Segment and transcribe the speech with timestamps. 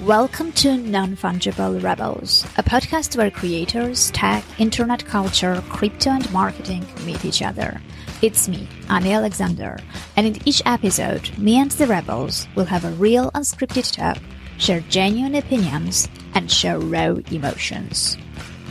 [0.00, 6.86] Welcome to Non Fungible Rebels, a podcast where creators, tech, internet culture, crypto, and marketing
[7.04, 7.80] meet each other.
[8.22, 9.76] It's me, Annie Alexander,
[10.16, 14.22] and in each episode, me and the rebels will have a real unscripted talk,
[14.58, 18.16] share genuine opinions, and show raw emotions.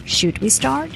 [0.06, 0.92] Should we start?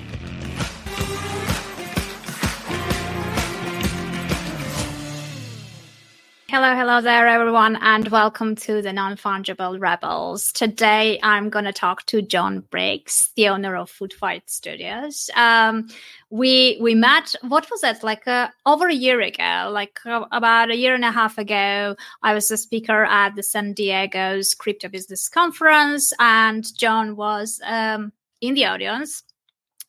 [6.63, 10.51] Hello, hello there, everyone, and welcome to the Non Fungible Rebels.
[10.51, 15.31] Today, I'm going to talk to Jon Briggs, the owner of Food Fight Studios.
[15.35, 15.87] Um,
[16.29, 17.33] we we met.
[17.41, 18.27] What was it like?
[18.27, 21.95] Uh, over a year ago, like uh, about a year and a half ago.
[22.21, 28.11] I was a speaker at the San Diego's Crypto Business Conference, and Jon was um,
[28.39, 29.23] in the audience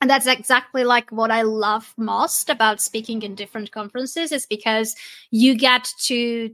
[0.03, 4.97] and that's exactly like what i love most about speaking in different conferences is because
[5.31, 6.51] you get to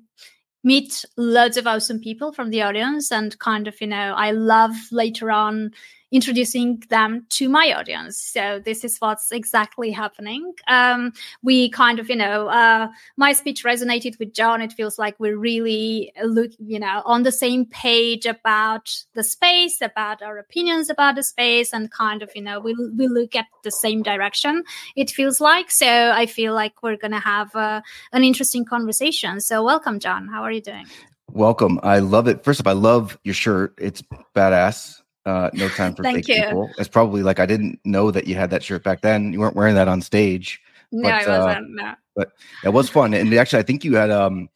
[0.63, 4.77] meet loads of awesome people from the audience and kind of you know i love
[4.93, 5.73] later on
[6.11, 8.19] introducing them to my audience.
[8.19, 10.55] So this is what's exactly happening.
[10.67, 14.63] Um, we kind of, you know, uh, my speech resonated with Jon.
[14.63, 19.81] It feels like we're really look, you know, on the same page about the space,
[19.81, 23.47] about our opinions about the space, and kind of, you know, we we look at
[23.65, 24.65] the same direction.
[24.97, 25.71] It feels like.
[25.71, 29.41] So I feel like we're gonna have uh, an interesting conversation.
[29.41, 30.29] So welcome, Jon.
[30.29, 30.87] How are you doing?
[31.33, 31.79] Welcome.
[31.83, 32.43] I love it.
[32.43, 33.75] First of all, I love your shirt.
[33.77, 34.03] It's
[34.35, 35.03] badass.
[35.27, 36.43] Uh, no time for Thank fake you.
[36.45, 36.71] people.
[36.79, 39.33] It's probably like I didn't know that you had that shirt back then.
[39.33, 40.61] You weren't wearing that on stage.
[40.91, 41.71] No, But, I uh, wasn't.
[41.75, 41.95] no.
[42.17, 42.33] but
[42.65, 43.13] it was fun.
[43.13, 44.49] And actually, I think you had um,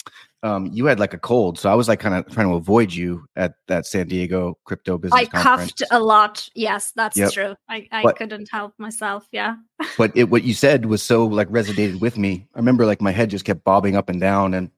[0.42, 2.90] um, you had like a cold, so I was like kind of trying to avoid
[2.92, 5.72] you at that San Diego crypto business I conference.
[5.72, 6.48] coughed a lot.
[6.54, 7.32] Yes, that's Yep.
[7.32, 7.54] true.
[7.68, 9.28] I, I But- couldn't help myself.
[9.30, 9.56] Yeah.
[9.98, 12.46] but it, what you said was so like resonated with me.
[12.54, 14.70] I remember like my head just kept bobbing up and down, and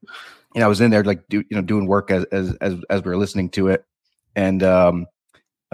[0.54, 2.74] you know I was in there like do, you know doing work as as as
[2.90, 3.84] as we were listening to it,
[4.34, 5.06] and um,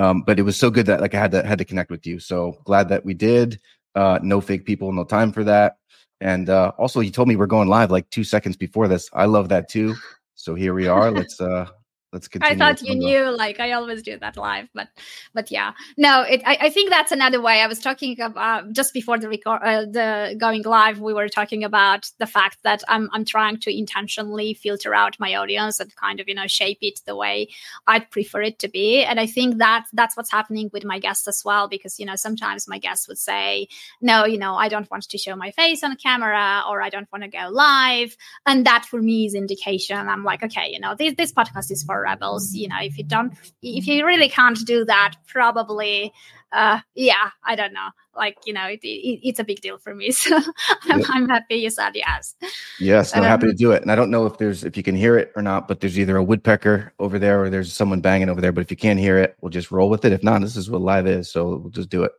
[0.01, 2.07] um, but it was so good that like I had to had to connect with
[2.07, 2.19] you.
[2.19, 3.61] So glad that we did.
[3.95, 5.77] Uh, no fake people, no time for that.
[6.23, 9.11] And uh, also, you told me we're going live like two seconds before this.
[9.13, 9.95] I love that too.
[10.37, 11.11] So here we are.
[11.11, 11.67] Let's uh,
[12.13, 12.55] let's continue.
[12.55, 14.89] I thought you knew, like I always do that live, but
[15.35, 16.43] but yeah, no, it.
[16.45, 17.61] I, I think that's another way.
[17.61, 21.01] I was talking about just before the record, uh, the going live.
[21.01, 25.35] We were talking about the fact that I'm I'm trying to intentionally filter out my
[25.35, 27.49] audience and kind of you know shape it the way
[27.87, 29.03] I'd prefer it to be.
[29.05, 32.17] And I think that that's what's happening with my guests as well, because you know
[32.17, 33.69] sometimes my guests would say,
[34.01, 37.11] no, you know I don't want to show my face on camera or I don't
[37.13, 38.17] want to go live,
[38.47, 39.97] and that for me is indication.
[39.97, 42.55] I'm like, okay, you know this this podcast is for rebels.
[42.55, 46.13] You know if you don't, if you really can't do that, probably.
[46.53, 47.91] Uh, yeah, I don't know.
[48.17, 50.11] Like, you know, it, it, it's a big deal for me.
[50.13, 50.35] So
[50.83, 51.07] I'm, Yep.
[51.09, 52.35] I'm happy you said yes.
[52.81, 53.83] Yes, I'm happy to Um, do it.
[53.83, 55.97] And I don't know if there's if you can hear it or not, but there's
[55.97, 58.51] either a woodpecker over there or there's someone banging over there.
[58.51, 60.11] But if you can't hear it, we'll just roll with it.
[60.13, 62.11] If not, this is what live is, so we'll just do it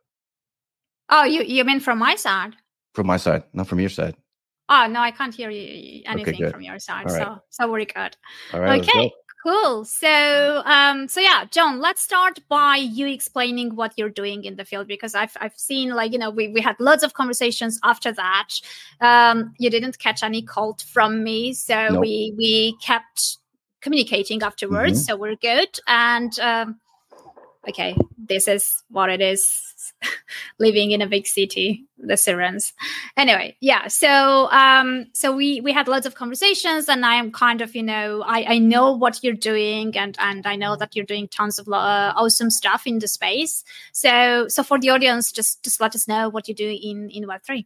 [1.09, 2.55] Oh, you, you mean from my side?
[2.93, 4.15] from my side, not from your side.
[4.69, 6.51] Oh, no, I can't hear you, anything good.
[6.53, 7.05] from your side.
[7.07, 7.27] All right.
[7.27, 8.15] So, so we're good.
[8.53, 9.11] All right, okay.
[9.43, 9.85] Cool.
[9.85, 14.65] So, um, so yeah, Jon, let's start by you explaining what you're doing in the
[14.65, 18.11] field because I've I've seen like you know we we had lots of conversations after
[18.11, 18.49] that.
[18.99, 22.01] Um, you didn't catch any cold from me, so Nope.
[22.01, 23.37] we we kept
[23.81, 25.05] communicating afterwards, Mhm.
[25.07, 25.79] so we're good.
[25.87, 26.79] And um,
[27.67, 29.67] okay, this is what it is.
[30.59, 32.73] living in a big city the sirens
[33.17, 37.61] anyway yeah so um so we we had lots of conversations and i am kind
[37.61, 41.05] of you know i i know what you're doing and and i know that you're
[41.05, 45.63] doing tons of uh, awesome stuff in the space so so for the audience just
[45.63, 47.65] just let us know what you do in in web3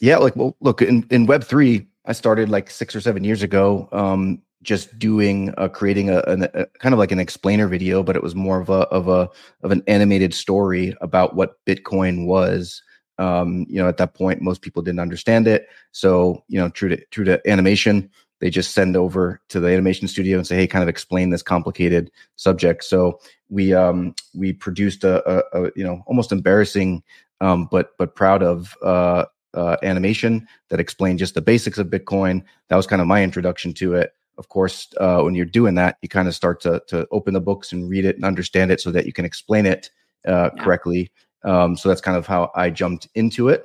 [0.00, 3.42] Yeah, like well, look in in Web three, I started like six or seven years
[3.42, 3.88] ago.
[3.92, 8.22] Um, just doing uh, creating a, a kind of like an explainer video, but it
[8.22, 9.28] was more of a of a
[9.62, 12.82] of an animated story about what Bitcoin was.
[13.18, 15.66] Um, you know, at that point, most people didn't understand it.
[15.90, 18.10] So, you know, true to true to animation,
[18.40, 21.42] they just send over to the animation studio and say, "Hey, kind of explain this
[21.42, 27.02] complicated subject." So we um, we produced a, a, a you know almost embarrassing,
[27.40, 29.24] um, but but proud of uh,
[29.54, 32.44] uh, animation that explained just the basics of Bitcoin.
[32.68, 34.12] That was kind of my introduction to it.
[34.38, 37.40] Of course, uh, when you're doing that, you kind of start to to open the
[37.40, 39.90] books and read it and understand it so that you can explain it
[40.26, 40.64] uh, Yeah.
[40.64, 41.10] correctly.
[41.44, 43.64] Um, so that's kind of how I jumped into it.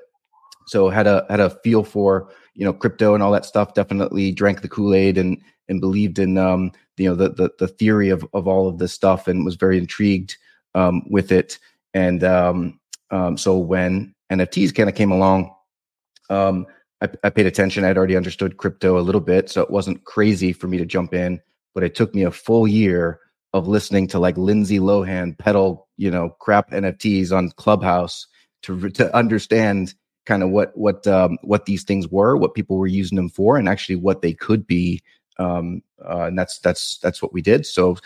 [0.67, 3.73] So had a had a feel for you know crypto and all that stuff.
[3.73, 7.67] Definitely drank the Kool Aid and and believed in um, you know the, the the
[7.67, 10.37] theory of of all of this stuff and was very intrigued
[10.75, 11.59] um, with it.
[11.93, 12.79] And um,
[13.11, 15.53] um, so when NFTs kind of came along,
[16.29, 16.65] um,
[17.03, 17.83] I, I paid attention.
[17.83, 21.13] I'd already understood crypto a little bit, so it wasn't crazy for me to jump
[21.13, 21.41] in.
[21.75, 23.19] But it took me a full year
[23.53, 28.25] of listening to like Lindsay Lohan pedal, you know, crap NFTs on Clubhouse
[28.63, 29.93] to to understand
[30.25, 33.57] kind of what what um, what these things were, what people were using them for,
[33.57, 35.01] and actually what they could be.
[35.39, 37.65] Um, uh, and that's that's that's what we did.
[37.65, 37.97] So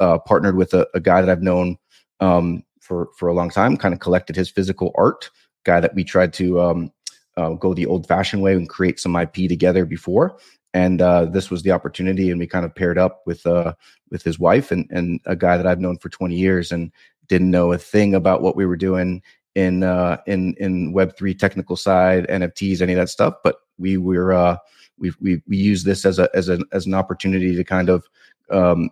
[0.00, 1.76] uh, partnered with a, a, guy that I've known
[2.20, 3.76] um, for for a long time.
[3.76, 5.30] Kind of collected his physical art.
[5.64, 6.92] Guy that we tried to um,
[7.36, 10.38] uh, go the old fashioned way and create some IP together before.
[10.74, 13.74] And uh, this was the opportunity, and we kind of paired up with uh,
[14.10, 16.92] with his wife and and a guy that I've known for 20 years and
[17.28, 19.22] didn't know a thing about what we were doing
[19.54, 23.34] in uh, in in Web three technical side, NFTs, any of that stuff.
[23.42, 24.58] But we were uh,
[24.98, 28.06] we we we use this as a as an as an opportunity to kind of
[28.50, 28.90] um,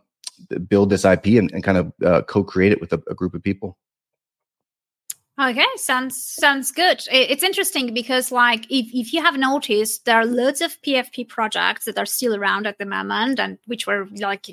[0.67, 3.43] build this IP and, and kind of uh, co-create it with a, a group of
[3.43, 3.77] people.
[5.37, 7.03] Okay, sounds sounds good.
[7.11, 11.87] It's interesting because, like, if, if you have noticed, there are loads of PFP projects
[11.87, 14.47] that are still around at the moment, and which were like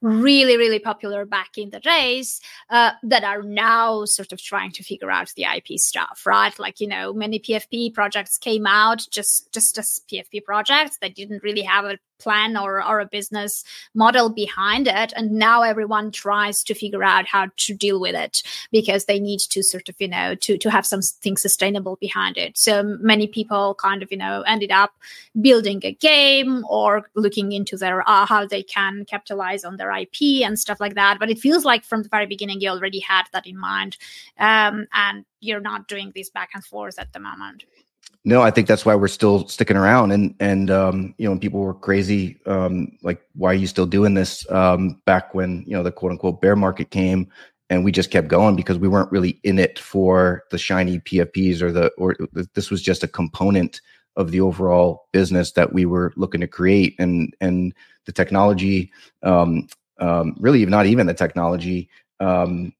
[0.00, 2.40] really, really popular back in the days,
[2.70, 6.56] uh, that are now sort of trying to figure out the IP stuff, right?
[6.56, 11.42] Like, you know, many PFP projects came out just just as PFP projects that didn't
[11.42, 13.64] really have a plan or, or a business
[13.94, 15.12] model behind it.
[15.16, 19.40] And now everyone tries to figure out how to deal with it because they need
[19.40, 22.56] to sort of, you know, to, to have something sustainable behind it.
[22.56, 24.92] So many people kind of, you know, ended up
[25.40, 30.42] building a game or looking into their, uh, how they can capitalize on their IP
[30.44, 31.18] and stuff like that.
[31.18, 33.96] But it feels like from the very beginning, you already had that in mind.
[34.38, 37.64] Um, and you're not doing this back and forth at the moment.
[38.24, 40.12] No, I think that's why we're still sticking around.
[40.12, 44.14] And and um, you know, people were crazy, um, like, why are you still doing
[44.14, 44.48] this?
[44.50, 47.28] Um, back when you know the quote unquote bear market came,
[47.68, 51.60] and we just kept going because we weren't really in it for the shiny PFPs
[51.62, 52.16] or the or
[52.54, 53.80] this was just a component
[54.14, 57.74] of the overall business that we were looking to create, and and
[58.06, 58.92] the technology,
[59.24, 59.66] um,
[59.98, 61.88] um, really not even the technology.
[62.20, 62.72] Um,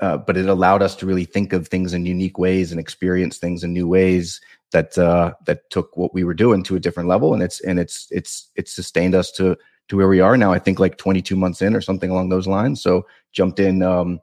[0.00, 3.36] uh, but it allowed us to really think of things in unique ways and experience
[3.36, 4.40] things in new ways
[4.72, 7.78] that uh, that took what we were doing to a different level, and it's and
[7.78, 9.56] it's it's it's sustained us to
[9.88, 10.52] to where we are now.
[10.52, 12.80] I think like 22 months in or something along those lines.
[12.80, 14.20] So jumped in, um,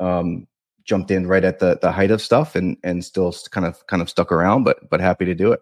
[0.00, 0.48] um,
[0.84, 4.02] jumped in right at the the height of stuff, and and still kind of kind
[4.02, 5.60] of stuck around, but but happy to do it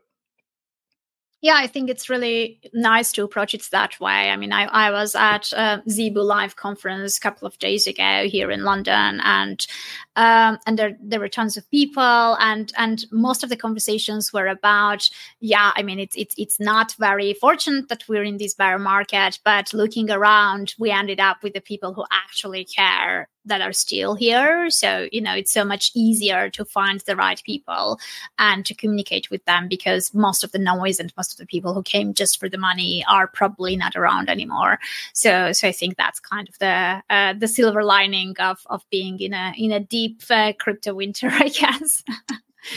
[1.42, 4.30] yeah, I think it's really nice to approach it that way.
[4.30, 8.28] I mean, I, I was at a Zebu Live conference a couple of days ago
[8.28, 9.66] here in London, and
[10.14, 14.46] um, and there there were tons of people, and and most of the conversations were
[14.46, 15.10] about,
[15.40, 19.40] yeah, I mean, it's it's it's not very fortunate that we're in this bear market,
[19.44, 24.14] but looking around, we ended up with the people who actually care that are still
[24.14, 24.70] here.
[24.70, 27.98] So, you know, it's so much easier to find the right people
[28.38, 31.74] and to communicate with them because most of the noise and most of the people
[31.74, 34.78] who came just for the money are probably not around anymore.
[35.12, 39.20] So, so I think that's kind of the uh, the silver lining of of being
[39.20, 42.02] in a in a deep uh, crypto winter, I guess.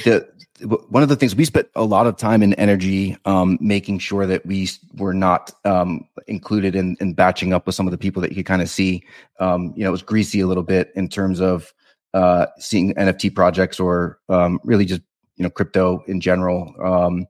[0.04, 0.28] the
[0.90, 4.26] one of the things we spent a lot of time and energy um, making sure
[4.26, 8.22] that we were not um, included in, in batching up with some of the people
[8.22, 9.04] that you kind of see.
[9.40, 11.74] Um, you know, it was greasy a little bit in terms of
[12.14, 15.02] uh, seeing NFT projects or um, really just
[15.36, 17.28] you know crypto in general um,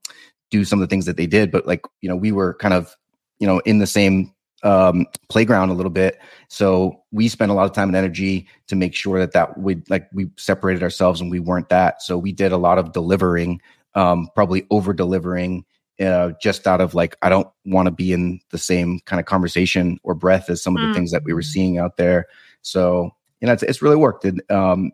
[0.55, 1.51] do some of the things that they did.
[1.51, 2.95] But like you know, we were kind of
[3.39, 4.33] you know in the same
[4.63, 6.19] um, playground a little bit.
[6.47, 9.87] So we spent a lot of time and energy to make sure that that would
[9.89, 12.01] like we separated ourselves and we weren't that.
[12.01, 13.61] So we did a lot of delivering,
[13.93, 15.65] um, probably over delivering,
[15.99, 19.25] uh, just out of like I don't want to be in the same kind of
[19.25, 20.95] conversation or breath as some of the mm.
[20.95, 22.25] things that we were seeing out there.
[22.61, 24.25] So you know, it's, it's really worked.
[24.49, 24.91] Um,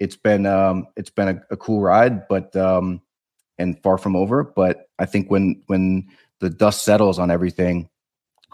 [0.00, 3.00] it's been um, it's been a, a cool ride, but um,
[3.58, 4.44] and far from over.
[4.44, 6.08] But I think when when
[6.40, 7.88] the dust settles on everything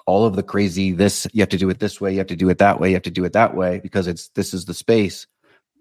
[0.08, 2.34] all of the crazy this you have to do it this way you have to
[2.34, 4.64] do it that way you have to do it that way because it's this is
[4.64, 5.26] the space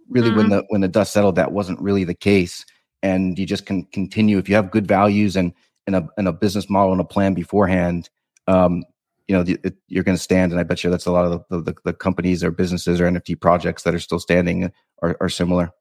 [0.09, 0.37] really mm-hmm.
[0.37, 2.65] when the when the dust settled that wasn't really the case
[3.01, 5.53] and you just can continue if you have good values and
[5.85, 8.09] and a, and a business model and a plan beforehand
[8.47, 8.83] um
[9.29, 11.23] you know the, it, you're going to stand and i bet you that's a lot
[11.23, 14.69] of the, the, the companies or businesses or nft projects that are still standing
[15.01, 15.71] are, are similar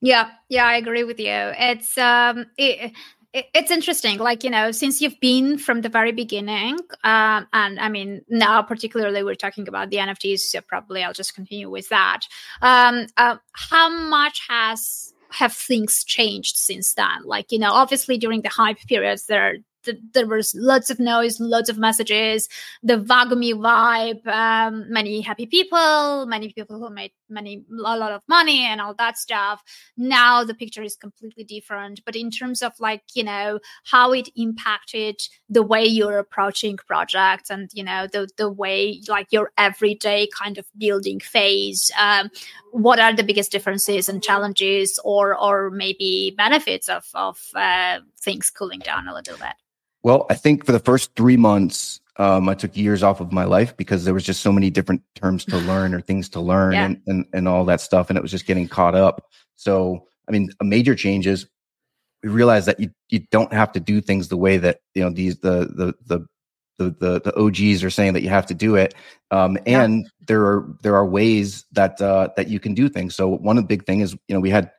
[0.00, 1.26] yeah yeah i agree with you.
[1.32, 2.92] It's um it,
[3.32, 7.88] it's interesting like you know since you've been from the very beginning um, and i
[7.88, 12.20] mean now particularly we're talking about the nfts so probably i'll just continue with that.
[12.62, 17.24] Um, uh, how much has have things changed since then?
[17.24, 21.40] Like you know obviously during the hype periods there th- there was lots of noise,
[21.40, 22.48] lots of messages,
[22.82, 28.22] the WAGMI vibe, um, many happy people, many people who made many a lot of
[28.28, 29.62] money and all that stuff.
[29.96, 32.00] Now the picture is completely different.
[32.04, 37.50] But in terms of like you know how it impacted the way you're approaching projects
[37.50, 42.30] and you know the the way like your everyday kind of building phase, um,
[42.78, 48.50] what are the biggest differences and challenges, or or maybe benefits of of uh, things
[48.50, 49.54] cooling down a little bit?
[50.02, 53.44] Well, I think for the first three months, um, I took years off of my
[53.44, 56.72] life because there was just so many different terms to learn or things to learn
[56.72, 56.84] yeah.
[56.84, 58.10] and, and, and all that stuff.
[58.10, 59.24] And it was just getting caught up.
[59.56, 61.46] So, I mean, a major change is
[62.22, 65.10] we realized that you, you don't have to do things the way that, you know,
[65.10, 66.26] these, the, the, the,
[66.78, 68.94] the, the, the OGs are saying that you have to do it.
[69.30, 70.10] Um, and yeah.
[70.26, 73.14] there are, there are ways that, uh, that you can do things.
[73.14, 74.70] So one of the big thing is, you know, we had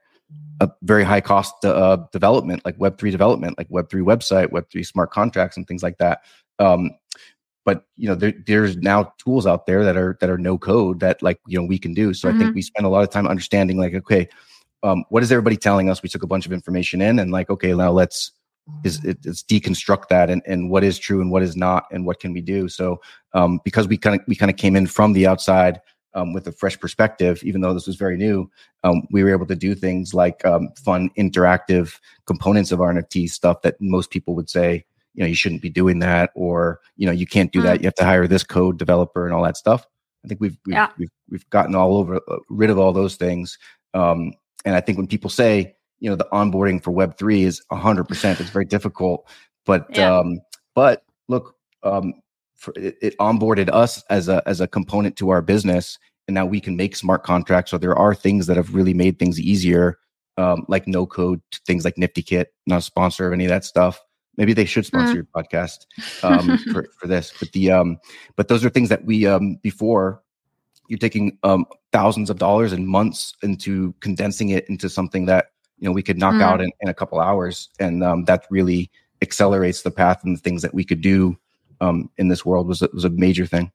[0.62, 5.58] a very high cost uh, development, like Web3 development, like Web3 website, Web3 smart contracts,
[5.58, 6.22] and things like that.
[6.58, 6.91] Um,
[7.65, 11.00] but you know, there, there's now tools out there that are that are no code
[11.01, 12.13] that like you know we can do.
[12.13, 12.36] So mm-hmm.
[12.36, 12.56] I think mm-hmm.
[12.56, 14.27] we spend a lot of time understanding like, okay,
[14.84, 16.01] um, what is everybody telling us?
[16.01, 18.32] We took a bunch of information in and like, okay, now let's
[18.84, 22.06] is it, let's deconstruct that and, and what is true and what is not and
[22.06, 22.70] what can we do.
[22.70, 23.02] So
[23.34, 25.82] um, because we kind of we kind of came in from the outside
[26.14, 28.50] um, with a fresh perspective, even though this was very new,
[28.84, 33.30] um, we were able to do things like um, fun, interactive components of our NFT
[33.30, 37.06] stuff that most people would say, you know, you shouldn't be doing that, or you
[37.06, 37.64] know, you can't do mm.
[37.64, 37.82] that.
[37.82, 39.86] You have to hire this code developer and all that stuff.
[40.24, 40.90] I think we've we've yeah.
[40.98, 43.58] we've, we've, gotten all over uh, rid of all those things.
[43.94, 44.34] Um,
[44.66, 48.06] and I think when people say, you know, the onboarding for Web three is hundred
[48.06, 49.27] percent, it's very difficult.
[49.65, 50.18] But yeah.
[50.18, 50.39] um,
[50.75, 52.13] but look, um,
[52.60, 56.46] for, it, it, onboarded us as a as a component to our business and now
[56.46, 59.98] we can make smart contracts so there are things that have really made things easier
[60.38, 64.00] um, like no code things like NiftyKit not a sponsor of any of that stuff
[64.38, 65.15] maybe they should sponsor mm.
[65.15, 65.86] your podcast
[66.24, 67.98] um, for, for this but the um
[68.36, 70.22] but those are things that we um before
[70.89, 75.48] you're taking um thousands of dollars and months into condensing it into something that
[75.79, 76.41] you know we could knock mm.
[76.41, 78.89] out in, in a couple hours and um, that really
[79.21, 81.38] accelerates the path and the things that we could do
[81.81, 83.71] um, in this world was was a major thing.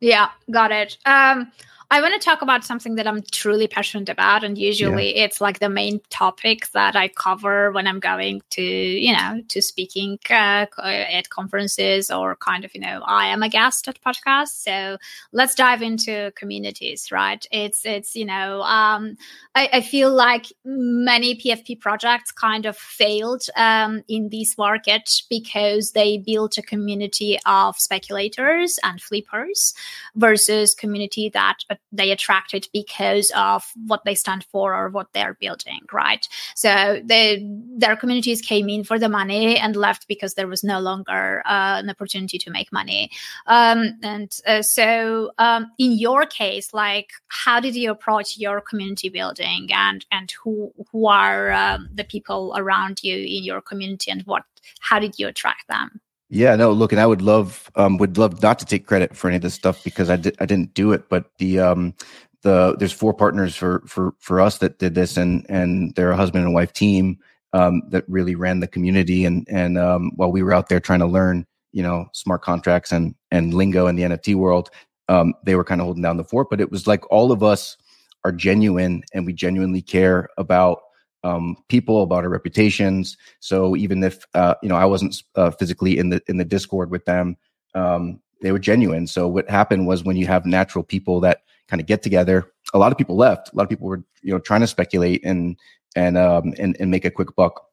[0.00, 0.98] Yeah, got it.
[1.06, 1.50] Um,
[1.88, 4.42] I want to talk about something that I'm truly passionate about.
[4.42, 5.24] And usually yeah.
[5.24, 9.62] it's like the main topic that I cover when I'm going to, you know, to
[9.62, 14.64] speaking uh, at conferences or kind of, you know, I am a guest at podcasts.
[14.64, 14.98] So
[15.30, 17.46] let's dive into communities, right?
[17.52, 19.16] It's, it's, you know, um,
[19.54, 25.92] I, I feel like many PFP projects kind of failed um, in this market because
[25.92, 29.72] they built a community of speculators and flippers
[30.16, 31.58] versus community that
[31.92, 36.26] they attracted because of what they stand for or what they're building, right?
[36.54, 40.80] So they, their communities came in for the money and left because there was no
[40.80, 43.10] longer uh, an opportunity to make money.
[43.46, 49.08] Um, and uh, so, um, in your case, like, how did you approach your community
[49.08, 54.22] building, and and who who are um, the people around you in your community, and
[54.22, 54.44] what
[54.80, 56.00] how did you attract them?
[56.28, 59.28] Yeah, no, look, and I would love um would love not to take credit for
[59.28, 61.94] any of this stuff because I did I didn't do it, but the um
[62.42, 66.16] the there's four partners for for for us that did this and and they're a
[66.16, 67.18] husband and wife team
[67.52, 70.98] um that really ran the community and and um while we were out there trying
[71.00, 74.68] to learn, you know, smart contracts and and lingo in the NFT world,
[75.08, 77.42] um they were kind of holding down the fort, but it was like all of
[77.44, 77.76] us
[78.24, 80.80] are genuine and we genuinely care about
[81.26, 83.16] um, people, about our reputations.
[83.40, 86.90] So even if uh, you know I wasn't uh, physically in the in the Discord
[86.90, 87.36] with them,
[87.74, 89.06] um, they were genuine.
[89.06, 92.78] So what happened was when you have natural people that kind of get together, a
[92.78, 93.52] lot of people left.
[93.52, 95.56] A lot of people were you know trying to speculate and
[95.96, 97.66] and um, and, and make a quick buck,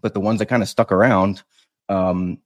[0.00, 1.42] but the ones that kind of stuck around.
[1.88, 2.38] Um,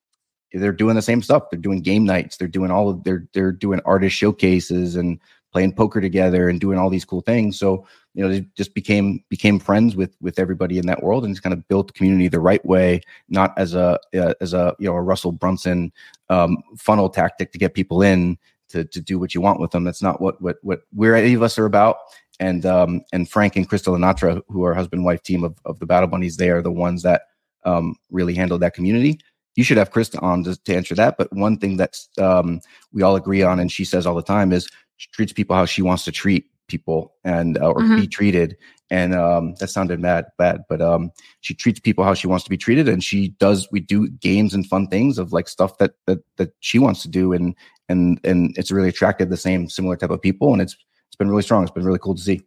[0.53, 1.49] they're doing the same stuff.
[1.49, 2.37] They're doing game nights.
[2.37, 5.21] They're doing all of they're they're doing artist showcases and
[5.53, 7.59] playing poker together and doing all these cool things.
[7.59, 11.35] So you know, they just became became friends with with everybody in that world and
[11.35, 14.75] just kind of built the community the right way, not as a uh, as a
[14.79, 15.93] you know a Russell Brunson
[16.29, 18.37] um, funnel tactic to get people in
[18.71, 19.85] to to do what you want with them.
[19.85, 21.99] That's not what what what we're any of us are about.
[22.41, 25.87] And um, and Frank and Crystal Anatra, who are husband wife team of of the
[25.87, 27.23] Battle Bunnies, they are the ones that
[27.65, 29.21] um, really handle that community
[29.57, 31.17] you should have Krista on to, to answer that.
[31.19, 32.61] But one thing that's um,
[32.93, 34.69] we all agree on, and she says all the time, is
[35.01, 38.01] she treats people how she wants to treat people and uh, or mm-hmm.
[38.01, 38.55] be treated.
[38.91, 42.51] And um, that sounded mad bad, but um, she treats people how she wants to
[42.51, 43.67] be treated, and she does.
[43.73, 47.09] We do games and fun things of like stuff that that that she wants to
[47.09, 47.55] do, and
[47.89, 50.77] and and it's really attracted the same similar type of people, and it's
[51.07, 51.63] it's been really strong.
[51.63, 52.43] It's been really cool to see.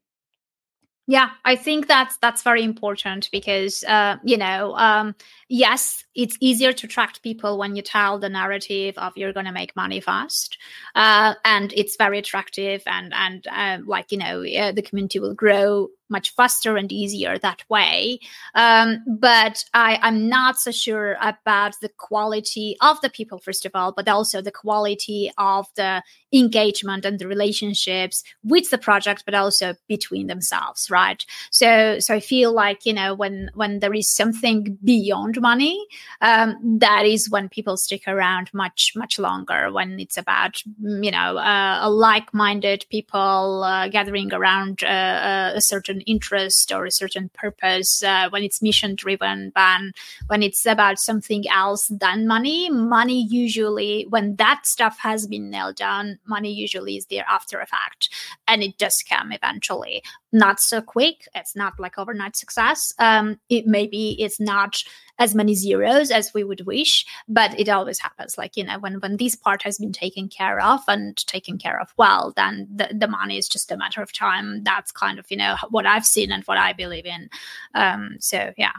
[1.05, 5.15] Yeah, I think that's that's very important because uh, you know, um,
[5.50, 9.51] yes, it's easier to attract people when you tell the narrative of you're going to
[9.51, 10.57] make money fast,
[10.95, 15.33] uh, and it's very attractive, and and uh, like you know, uh, the community will
[15.33, 18.20] grow much faster and easier that way.
[18.55, 23.74] Um, but I, I'm not so sure about the quality of the people, first of
[23.75, 26.01] all, but also the quality of the
[26.32, 31.25] engagement and the relationships with the project, but also between themselves, right?
[31.51, 35.86] So, so I feel like you know when when there is something beyond money,
[36.22, 39.72] um, that is when people stick around much much longer.
[39.72, 46.72] When it's about you know uh, like-minded people uh, gathering around uh a certain interest
[46.72, 48.03] or a certain purpose.
[48.03, 49.93] Uh, when it's mission driven, when,
[50.27, 55.75] when it's about something else than money, money usually when that stuff has been nailed
[55.75, 58.10] down money usually is there after a fact
[58.48, 60.03] and it does come eventually
[60.34, 61.28] not so quick.
[61.36, 62.94] It's not like overnight success.
[63.00, 64.84] Um it maybe it's not
[65.20, 68.38] as many zeros as we would wish but it always happens.
[68.38, 71.80] Like you know when when this part has been taken care of and taken care
[71.80, 74.63] of well then the, the money is just a matter of time.
[74.63, 77.30] That's kind of you know what i've seen and what i believe in.
[77.75, 78.74] Um so yeah.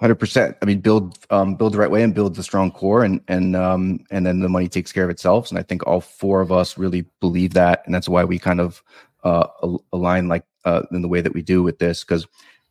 [0.00, 3.20] 100% i mean build um build the right way and build the strong core and
[3.28, 5.50] and um and then the money takes care of itself.
[5.50, 7.82] And i think all four of us really believe that.
[7.84, 8.82] And that's why we kind of
[9.22, 9.46] uh
[9.92, 12.26] align like uh in the way that we do with this because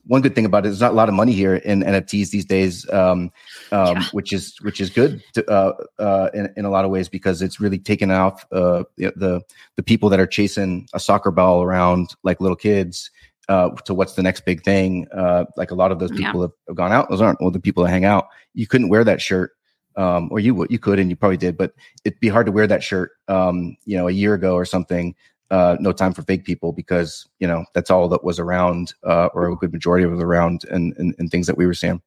[0.06, 2.46] one good thing about it is not a lot of money here in NFTs these
[2.46, 3.32] days, um,
[3.72, 4.04] um, yeah.
[4.12, 7.42] which is which is good to, uh, uh, in, in a lot of ways because
[7.42, 9.42] it's really taken off uh, the
[9.76, 13.10] the people that are chasing a soccer ball around like little kids
[13.50, 15.08] uh, to what's the next big thing.
[15.14, 16.48] Uh, like a lot of those people yeah.
[16.48, 18.28] have, have, gone out; those aren't well the people that hang out.
[18.54, 19.52] You couldn't wear that shirt,
[19.96, 21.74] um, or you would you could and you probably did, but
[22.04, 25.16] it'd be hard to wear that shirt, um, you know, a year ago or something
[25.54, 29.30] uh, no time for fake people because you know that's all that was around uh,
[29.36, 31.76] or a good majority of it was around and, and, and things that we were
[31.76, 32.02] seeing.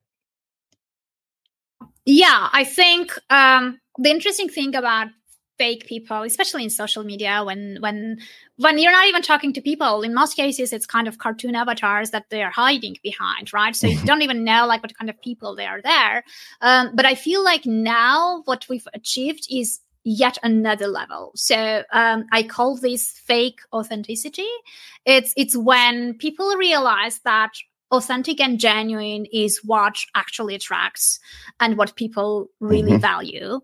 [2.05, 5.09] Yeah i think um, the interesting thing about
[5.59, 8.19] fake people especially in social media when when
[8.57, 12.11] when you're not even talking to people in most cases it's kind of cartoon avatars
[12.11, 13.77] that they're hiding behind right?
[13.77, 16.25] So you don't even know like what kind of people they are there.
[16.63, 21.33] Um, but i feel like now what we've achieved is yet another level.
[21.35, 24.47] So um, I call this fake authenticity.
[25.05, 27.51] It's it's when people realize that
[27.91, 31.21] authentic and genuine is what actually attracts
[31.61, 33.01] and what people really mm-hmm.
[33.01, 33.61] value.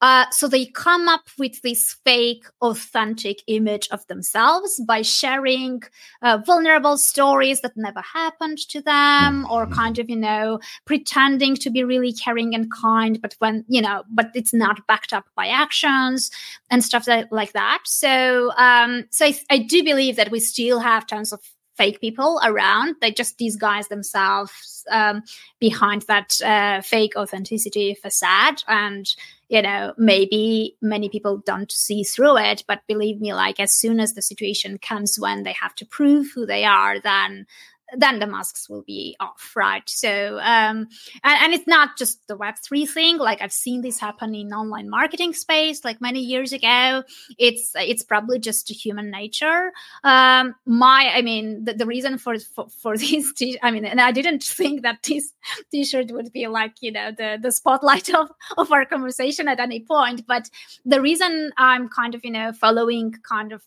[0.00, 5.82] Uh, so they come up with this fake, authentic image of themselves by sharing
[6.22, 9.52] uh, vulnerable stories that never happened to them, mm-hmm.
[9.52, 13.82] or kind of, you know, pretending to be really caring and kind, but when, you
[13.82, 16.30] know, but it's not backed up by actions
[16.70, 17.80] and stuff that, like that.
[17.84, 21.40] So, um, so I, I do believe that we still have tons of
[21.76, 22.96] fake people around.
[23.00, 25.22] They just disguise themselves um,
[25.60, 28.62] behind that uh, fake authenticity facade.
[28.66, 29.06] And,
[29.48, 32.64] you know, maybe many people don't see through it.
[32.66, 36.30] But believe me, like as soon as the situation comes when they have to prove
[36.34, 37.46] who they are, then
[37.94, 39.88] then the masks will be off, right?
[39.88, 40.88] So, um,
[41.22, 43.18] and, and, it's not just the Web3 thing.
[43.18, 47.04] Like I've seen this happen in online marketing space, like many years ago.
[47.38, 49.72] It's, it's probably just human nature.
[50.02, 54.00] Um, my, I mean, the, the reason for, for, for this, t- I mean, and
[54.00, 55.32] I didn't think that this
[55.70, 59.80] t-shirt would be like, you know, the, the spotlight of, of our conversation at any
[59.80, 60.26] point.
[60.26, 60.50] But
[60.84, 63.62] the reason I'm kind of, you know, following kind of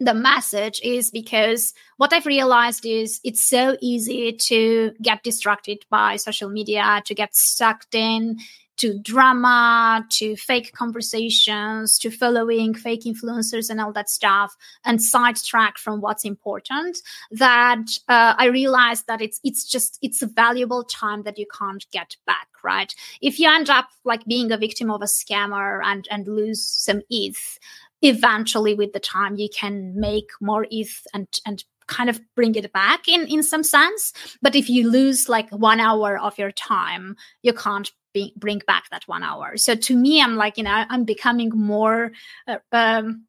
[0.00, 6.16] the message is because what I've realized is it's so easy to get distracted by
[6.16, 8.38] social media, to get sucked in
[8.76, 15.78] to drama, to fake conversations, to following fake influencers and all that stuff, and sidetrack
[15.78, 16.98] from what's important.
[17.30, 21.86] That uh, I realized that it's it's just it's a valuable time that you can't
[21.92, 22.48] get back.
[22.62, 22.94] Right?
[23.20, 27.02] If you end up like being a victim of a scammer and and lose some
[27.10, 27.58] ETH,
[28.04, 32.72] eventually with the time you can make more ETH and and kind of bring it
[32.72, 34.12] back in in some sense.
[34.40, 38.84] But if you lose like one hour of your time you can't be, bring back
[38.90, 39.56] that one hour.
[39.56, 42.12] So to me i'm like you know i'm becoming more
[42.46, 43.26] uh, um,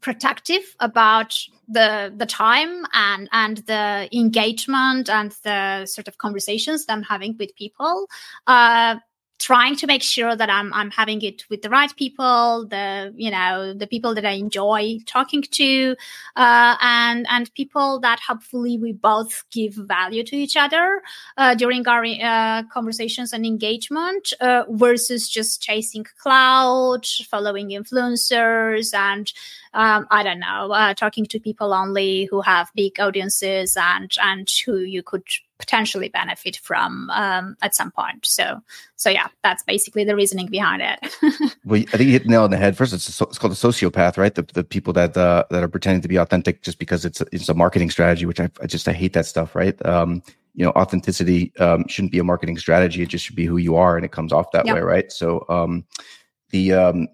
[0.00, 6.92] protective about the the time and and the engagement and the sort of conversations that
[6.92, 8.06] i'm having with people.
[8.46, 8.96] Uh,
[9.38, 13.30] trying to make sure that I'm I'm having it with the right people, the you
[13.30, 15.96] know the people that I enjoy talking to,
[16.36, 21.02] uh, and and people that hopefully we both give value to each other
[21.36, 29.32] uh, during our uh, conversations and engagement, uh, versus just chasing cloud, following influencers, and
[29.76, 34.48] um, I don't know, uh, talking to people only who have big audiences and and
[34.64, 35.24] who you could
[35.58, 38.24] potentially benefit from um, at some point.
[38.24, 38.62] So,
[38.96, 41.14] so yeah, that's basically the reasoning behind it.
[41.64, 42.76] well, I think you hit the nail on the head.
[42.76, 44.34] First, it's, a, it's called a sociopath, right?
[44.34, 47.26] The, the people that uh, that are pretending to be authentic just because it's a,
[47.30, 49.84] it's a marketing strategy, which I, I just I hate that stuff, right?
[49.84, 50.22] Um,
[50.54, 53.76] you know, authenticity um, shouldn't be a marketing strategy; it just should be who you
[53.76, 54.76] are, and it comes off that yep.
[54.76, 55.12] way, right?
[55.12, 55.84] So, um,
[56.48, 57.08] the um,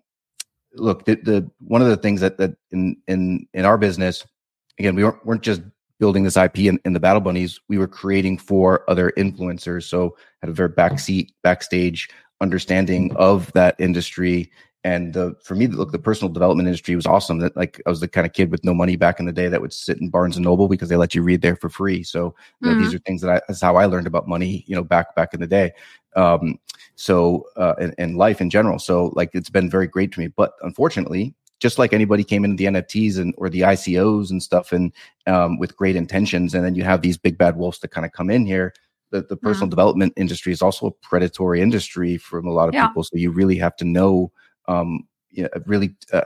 [0.74, 4.24] look, the, the one of the things that that in in in our business,
[4.78, 5.62] again, we weren't weren't just
[6.02, 9.84] building this IP in, in the Battle Bunnies, we were creating for other influencers.
[9.84, 12.08] So had a very backseat, backstage
[12.40, 14.50] understanding of that industry.
[14.82, 17.38] And the for me, look, the personal development industry was awesome.
[17.38, 19.46] That like I was the kind of kid with no money back in the day
[19.46, 22.02] that would sit in Barnes and Noble because they let you read there for free.
[22.02, 22.82] So you know, mm-hmm.
[22.82, 24.64] these are things that I that's how I learned about money.
[24.66, 25.70] You know, back back in the day.
[26.16, 26.58] Um,
[26.96, 28.78] so uh, and, and life in general.
[28.78, 30.28] So like it's been very great to me.
[30.28, 34.72] But unfortunately, just like anybody came into the NFTs and or the ICOs and stuff
[34.72, 34.92] and
[35.26, 38.12] um, with great intentions, and then you have these big bad wolves that kind of
[38.12, 38.74] come in here.
[39.10, 39.70] The, the personal yeah.
[39.70, 42.88] development industry is also a predatory industry from a lot of yeah.
[42.88, 43.04] people.
[43.04, 44.32] So you really have to know,
[44.68, 46.22] um, you know, really, uh,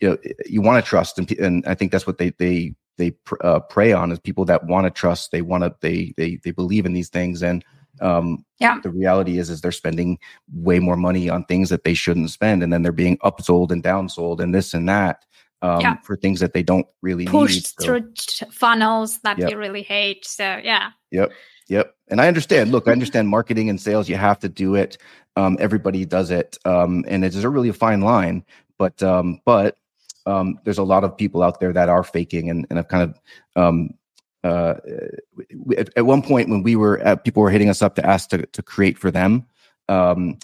[0.00, 3.12] you know, you want to trust, and, and I think that's what they they they
[3.42, 5.32] uh, prey on is people that want to trust.
[5.32, 7.64] They want to they they they believe in these things and
[8.00, 8.78] um, yeah.
[8.82, 10.18] The reality is, is they're spending
[10.52, 13.82] way more money on things that they shouldn't spend, and then they're being upsold and
[13.82, 15.24] downsold and this and that
[15.62, 15.96] um, yeah.
[16.02, 17.84] for things that they don't really pushed need.
[17.84, 18.12] Through
[18.50, 19.50] funnels that yep.
[19.50, 20.26] you really hate.
[20.26, 20.90] So yeah.
[21.10, 21.32] Yep.
[21.68, 21.94] Yep.
[22.08, 22.72] And I understand.
[22.72, 24.08] Look, I understand marketing and sales.
[24.08, 24.98] You have to do it.
[25.36, 28.44] Um, everybody does it, um, and it's a really a fine line.
[28.78, 29.76] But um, but
[30.26, 33.04] um, there's a lot of people out there that are faking, and, and I've kind
[33.04, 33.20] of
[33.62, 33.90] um,
[34.42, 34.74] uh,
[35.76, 38.30] at, at, one point when we were at, people were hitting us up to ask
[38.30, 39.46] to, to create for them
[39.88, 40.38] um,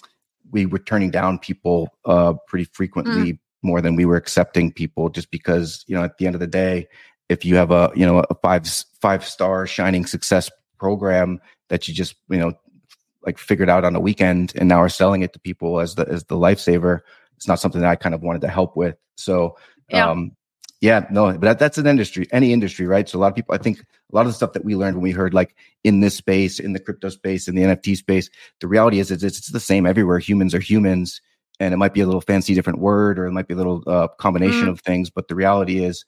[0.51, 3.39] we were turning down people uh, pretty frequently mm.
[3.63, 6.47] more than we were accepting people just because you know at the end of the
[6.47, 6.87] day
[7.29, 8.67] if you have a you know a five
[9.01, 12.53] five star shining success program that you just you know
[13.25, 16.07] like figured out on a weekend and now are selling it to people as the
[16.07, 16.99] as the lifesaver
[17.35, 19.57] it's not something that i kind of wanted to help with so
[19.89, 20.09] yeah.
[20.09, 20.31] um
[20.79, 23.09] yeah, no, but that, that's an industry, any industry, right?
[23.09, 24.95] So a lot of people, I think a lot of the stuff that we learned
[24.97, 28.29] when we heard like in this space, in the crypto space, in the NFT space,
[28.61, 30.19] the reality is it's, it's the same everywhere.
[30.19, 31.19] Humans are humans,
[31.59, 33.83] and it might be a little fancy different word, or it might be a little
[33.87, 34.69] uh, combination mm.
[34.69, 35.09] of things.
[35.09, 36.05] But the reality is,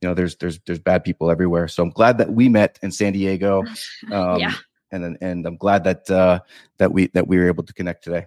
[0.00, 1.66] you know, there's there's there's bad people everywhere.
[1.66, 3.64] So I'm glad that we met in San Diego.
[4.10, 4.54] Um, yeah.
[4.90, 6.40] And and I'm glad that uh,
[6.76, 8.26] that we that we were able to connect today.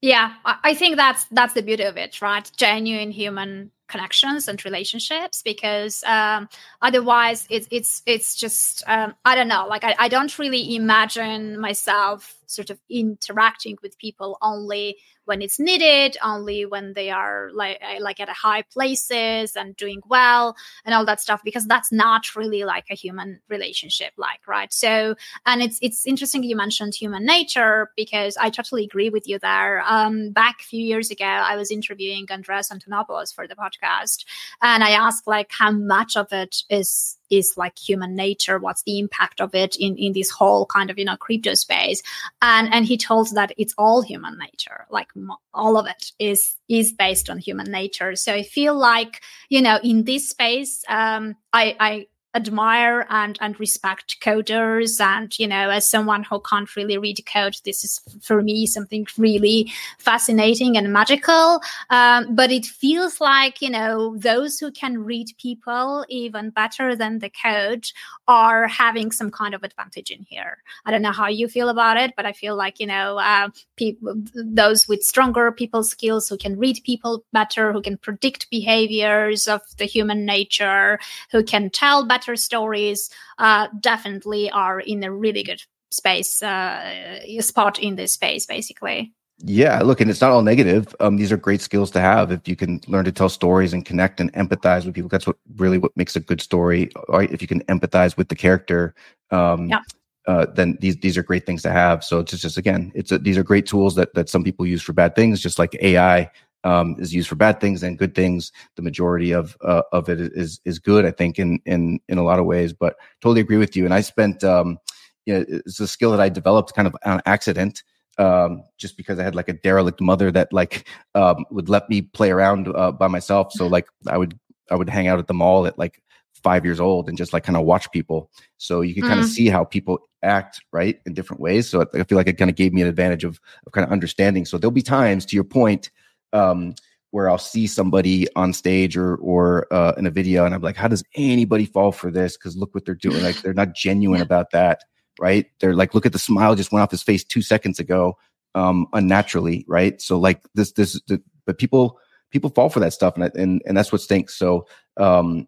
[0.00, 2.50] Yeah, I think that's that's the beauty of it, right?
[2.56, 6.48] Genuine human connections and relationships because um,
[6.82, 11.58] otherwise it's it's it's just um, I don't know like I, I don't really imagine
[11.60, 14.96] myself sort of interacting with people only
[15.26, 20.00] when it's needed only when they are like like at a high places and doing
[20.08, 24.72] well and all that stuff because that's not really like a human relationship like right?
[24.72, 29.38] So and it's it's interesting you mentioned human nature because i totally agree with you
[29.38, 29.82] there.
[29.86, 34.24] Um back a few years ago i was interviewing andreas antonopoulos for the podcast
[34.62, 38.98] and i asked like how much of it is is like human nature what's the
[38.98, 42.02] impact of it in in this whole kind of you know crypto space.
[42.42, 45.08] And and he told that it's all human nature like
[45.52, 48.16] all of it is is based on human nature.
[48.16, 53.58] So i feel like you know in this space um i i admire and and
[53.58, 55.00] respect coders.
[55.00, 59.06] And you know as someone who can't really read code this is for me something
[59.18, 61.60] really fascinating and magical.
[61.90, 67.18] Um, but it feels like you know those who can read people even better than
[67.18, 67.86] the code
[68.28, 70.58] are having some kind of advantage in here.
[70.84, 73.48] I don't know how you feel about it but i feel like you know uh,
[73.76, 79.46] people those with stronger people skills who can read people better who can predict behaviors
[79.46, 80.98] of the human nature
[81.30, 87.20] who can tell better better stories uh, definitely are in a really good space uh,
[87.40, 91.36] spot in this space basically yeah look and it's not all negative um, these are
[91.36, 94.84] great skills to have if you can learn to tell stories and connect and empathize
[94.84, 98.16] with people that's what really what makes a good story right if you can empathize
[98.16, 98.94] with the character
[99.30, 99.80] um, yeah.
[100.26, 102.02] Uh, then these these are great things to have.
[102.02, 104.66] So it's just, just again, it's a, these are great tools that that some people
[104.66, 106.28] use for bad things, just like AI
[106.66, 108.52] um, is used for bad things and good things.
[108.74, 112.24] The majority of uh, of it is is good, I think, in in in a
[112.24, 112.72] lot of ways.
[112.72, 113.84] But totally agree with you.
[113.86, 114.78] And I spent, um,
[115.26, 117.84] you know, it's a skill that I developed kind of on accident.
[118.18, 122.02] um, just because I had like a derelict mother that like um, would let me
[122.02, 123.52] play around uh, by myself.
[123.52, 124.38] So like I would
[124.70, 126.02] I would hang out at the mall at like
[126.42, 128.30] five years old and just like kind of watch people.
[128.56, 129.30] So you can kind of mm.
[129.30, 131.68] see how people act right in different ways.
[131.68, 133.92] So I feel like it kind of gave me an advantage of, of kind of
[133.92, 134.44] understanding.
[134.44, 135.90] So there'll be times, to your point,
[136.32, 136.74] um,
[137.10, 140.76] where I'll see somebody on stage or or uh, in a video, and I'm like,
[140.76, 142.36] how does anybody fall for this?
[142.36, 143.22] Because look what they're doing.
[143.22, 144.80] Like they're not genuine about that,
[145.20, 145.46] right?
[145.60, 148.16] They're like, look at the smile just went off his face two seconds ago,
[148.54, 150.00] um, unnaturally, right?
[150.00, 151.98] So like this this, the, but people
[152.30, 154.34] people fall for that stuff, and and and that's what stinks.
[154.34, 155.46] So um,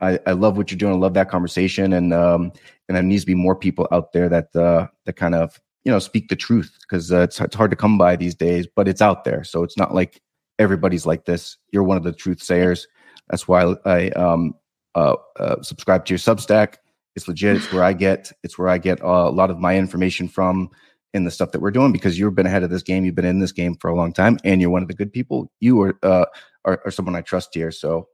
[0.00, 0.94] I, I love what you're doing.
[0.94, 2.52] I love that conversation, and um,
[2.88, 5.92] and there needs to be more people out there that uh, that kind of you
[5.92, 8.88] know speak the truth because uh, it's it's hard to come by these days, but
[8.88, 9.44] it's out there.
[9.44, 10.20] So it's not like
[10.58, 11.56] everybody's like this.
[11.72, 12.86] You're one of the truth sayers.
[13.30, 14.54] That's why I um,
[14.94, 16.76] uh, uh, subscribe to your Substack.
[17.16, 17.56] It's legit.
[17.56, 18.32] It's where I get.
[18.42, 20.70] It's where I get a lot of my information from
[21.12, 23.04] in the stuff that we're doing because you've been ahead of this game.
[23.04, 25.12] You've been in this game for a long time, and you're one of the good
[25.12, 25.50] people.
[25.60, 26.26] You are uh,
[26.64, 27.70] are, are someone I trust here.
[27.70, 28.08] So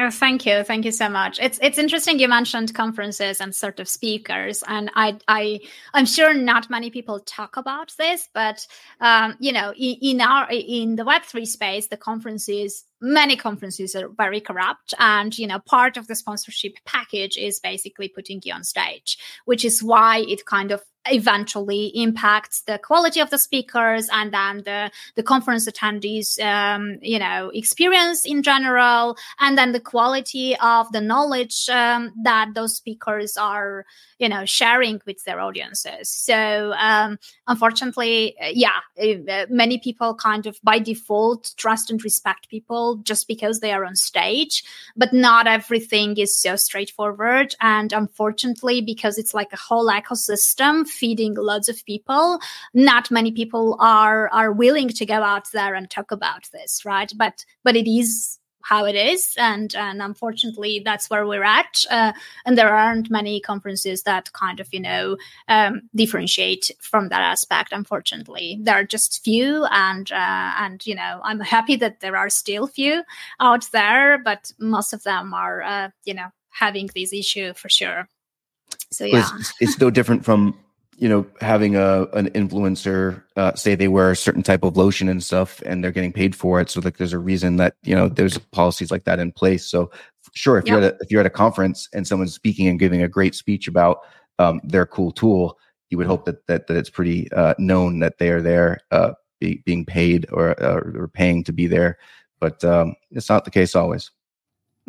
[0.00, 1.40] Oh, thank you, thank you so much.
[1.40, 5.58] It's it's interesting you mentioned conferences and sort of speakers, and I I
[5.92, 8.64] I'm sure not many people talk about this, but
[9.00, 13.94] um, you know, in, in our in the Web three space, the conferences many conferences
[13.94, 18.52] are very corrupt and you know part of the sponsorship package is basically putting you
[18.52, 24.08] on stage which is why it kind of eventually impacts the quality of the speakers
[24.12, 29.80] and then the the conference attendees um, you know experience in general and then the
[29.80, 33.84] quality of the knowledge um, that those speakers are
[34.18, 36.08] you know sharing with their audiences.
[36.08, 42.87] So um, unfortunately yeah uh, many people kind of by default trust and respect people
[42.96, 44.64] just because they are on stage
[44.96, 47.54] but not everything is so straightforward.
[47.60, 52.40] And unfortunately because it's like a whole ecosystem feeding lots of people
[52.74, 57.12] not many people are are willing to go out there and talk about this right?
[57.16, 61.84] But but it is how it is and and unfortunately that's where we're at.
[61.90, 62.12] Uh,
[62.44, 65.16] and there aren't many conferences that kind of you know
[65.48, 68.58] um, differentiate from that aspect unfortunately.
[68.60, 72.66] There are just few and uh, and you know i'm happy that there are still
[72.66, 73.02] few
[73.40, 78.08] out there but most of them are uh, you know having this issue for sure.
[78.90, 80.58] So yeah it's, it's no different from
[80.98, 85.08] you know, having a an influencer uh, say they wear a certain type of lotion
[85.08, 86.70] and stuff, and they're getting paid for it.
[86.70, 89.64] So like, there's a reason that you know there's policies like that in place.
[89.64, 89.92] So
[90.34, 90.72] sure, if yep.
[90.72, 93.36] you're at a, if you're at a conference and someone's speaking and giving a great
[93.36, 93.98] speech about
[94.40, 95.56] um, their cool tool,
[95.90, 99.12] you would hope that that, that it's pretty uh, known that they are there uh,
[99.40, 101.96] be, being paid or uh, or paying to be there.
[102.40, 104.10] But um, it's not the case always.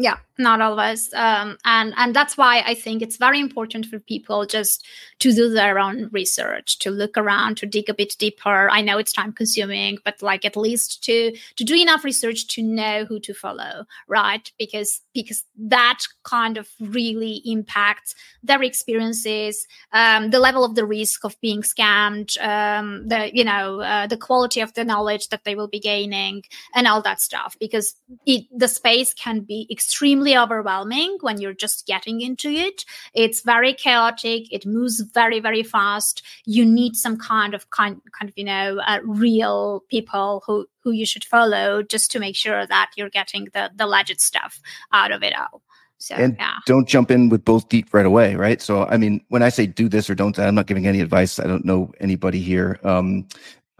[0.01, 4.45] Yeah, not always, um, and and that's why I think it's very important for people
[4.45, 4.85] just
[5.19, 8.69] to do their own research, to look around, to dig a bit deeper.
[8.69, 12.63] I know it's time consuming, but like at least to to do enough research to
[12.63, 14.49] know who to follow, right?
[14.57, 21.25] Because because that kind of really impacts their experiences, um, the level of the risk
[21.25, 25.55] of being scammed, um, the you know uh, the quality of the knowledge that they
[25.55, 27.57] will be gaining, and all that stuff.
[27.59, 29.88] Because it, the space can be extremely
[30.38, 32.86] overwhelming when you're just getting into it.
[33.13, 34.52] It's very chaotic.
[34.52, 36.23] It moves very, very fast.
[36.45, 40.91] You need some kind of kind, kind of, you know, uh, real people who, who
[40.91, 44.60] you should follow just to make sure that you're getting the, the legit stuff
[44.91, 45.62] out of it all.
[46.02, 46.54] So, and yeah.
[46.65, 48.62] don't jump in with both deep right away, right?
[48.62, 51.39] So, I mean, when I say do this or don't, I'm not giving any advice.
[51.39, 52.80] I don't know anybody here.
[52.86, 53.28] Um,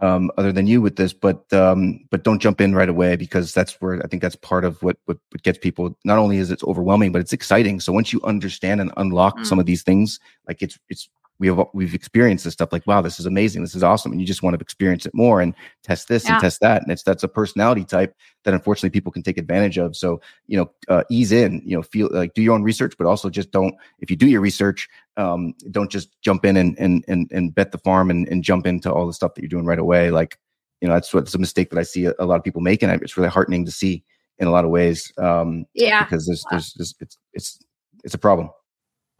[0.00, 3.52] um, other than you with this, but um, but don't jump in right away because
[3.52, 5.96] that's where I think that's part of what, what, what gets people.
[6.04, 7.80] Not only is it's overwhelming, but it's exciting.
[7.80, 9.46] So once you understand and unlock mm.
[9.46, 11.08] some of these things, like it's it's
[11.40, 14.20] we have we've experienced this stuff like wow this is amazing this is awesome and
[14.20, 16.34] you just want to experience it more and test this yeah.
[16.34, 19.78] and test that and it's that's a personality type that unfortunately people can take advantage
[19.78, 22.94] of so you know uh, ease in you know feel like do your own research
[22.96, 26.78] but also just don't if you do your research um, don't just jump in and
[26.78, 29.48] and and, and bet the farm and, and jump into all the stuff that you're
[29.48, 30.38] doing right away like
[30.80, 32.90] you know that's what's a mistake that i see a, a lot of people making
[32.90, 34.04] it's really heartening to see
[34.38, 36.04] in a lot of ways um yeah.
[36.04, 37.58] because there's there's, there's it's it's
[38.04, 38.50] it's a problem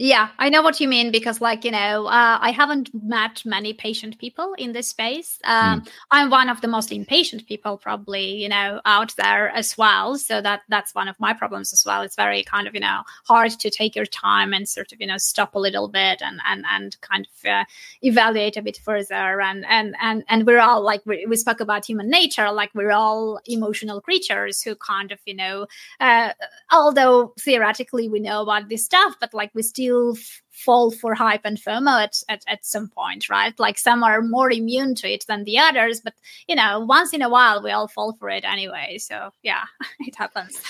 [0.02, 3.74] yeah, I know what you mean because, like, you know, uh, I haven't met many
[3.74, 5.38] patient people in this space.
[5.44, 5.88] Um, mm.
[6.10, 10.16] I'm one of the most impatient people, probably, you know, out there as well.
[10.16, 12.00] So that that's one of my problems as well.
[12.00, 15.06] It's very kind of, you know, hard to take your time and sort of, you
[15.06, 17.64] know, stop a little bit and and and kind of uh,
[18.00, 19.42] evaluate a bit further.
[19.42, 22.90] And and and and we're all like we, we spoke about human nature, like we're
[22.90, 25.66] all emotional creatures who kind of, you know,
[26.00, 26.32] uh,
[26.72, 31.42] although theoretically we know about this stuff, but like we still f- fall for hype
[31.44, 33.58] and FOMO at, at, at some point, right?
[33.58, 36.14] Like some are more immune to it than the others, but
[36.48, 38.98] you know, once in a while we all fall for it anyway.
[38.98, 39.64] So yeah,
[40.00, 40.60] it happens.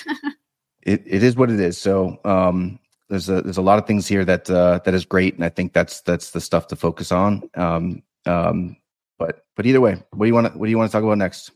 [0.82, 1.78] it, it is what it is.
[1.78, 2.78] So um,
[3.08, 5.48] there's a there's a lot of things here that uh, that is great, and I
[5.48, 7.48] think that's that's the stuff to focus on.
[7.54, 8.76] Um, um,
[9.18, 11.18] but but either way, what do you want what do you want to talk about
[11.18, 11.50] next?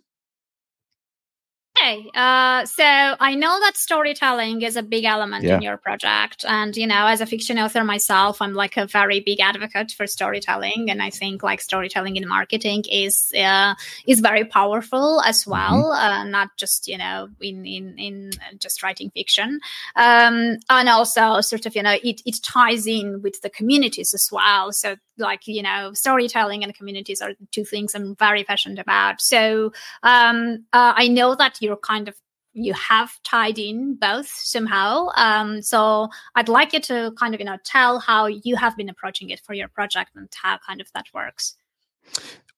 [1.85, 5.57] Okay, uh, so I know that storytelling is a big element yeah.
[5.57, 9.21] in your project, and you know, as a fiction author myself, I'm like a very
[9.21, 13.75] big advocate for storytelling, and I think like storytelling in marketing is uh,
[14.07, 15.51] is very powerful as mm-hmm.
[15.51, 16.13] well, mm-hmm.
[16.13, 19.61] uh, not just you know in in in just writing fiction,
[19.95, 24.31] um, and also sort of you know it it ties in with the communities as
[24.33, 24.73] well.
[24.73, 29.21] So like you know, storytelling and communities are two things I'm very passionate about.
[29.21, 32.15] So um, uh, I know that you're kind of
[32.57, 35.09] you have tied in both somehow.
[35.17, 38.89] Um, so I'd like you to kind of you know tell how you have been
[38.89, 41.57] approaching it for your project and how kind of that works.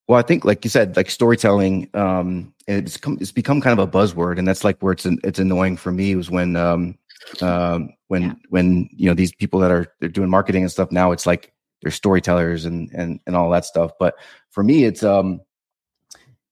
[0.09, 3.89] Well, I think, like you said, like storytelling, um, it's come, it's become kind of
[3.89, 6.97] a buzzword, and that's like where it's it's annoying for me was when um,
[7.41, 8.35] um, when yeah.
[8.51, 11.53] when you know these people that are they're doing marketing and stuff now, it's like
[11.83, 13.93] they're storytellers and and and all that stuff.
[13.99, 14.15] But
[14.51, 15.41] for me, it's um,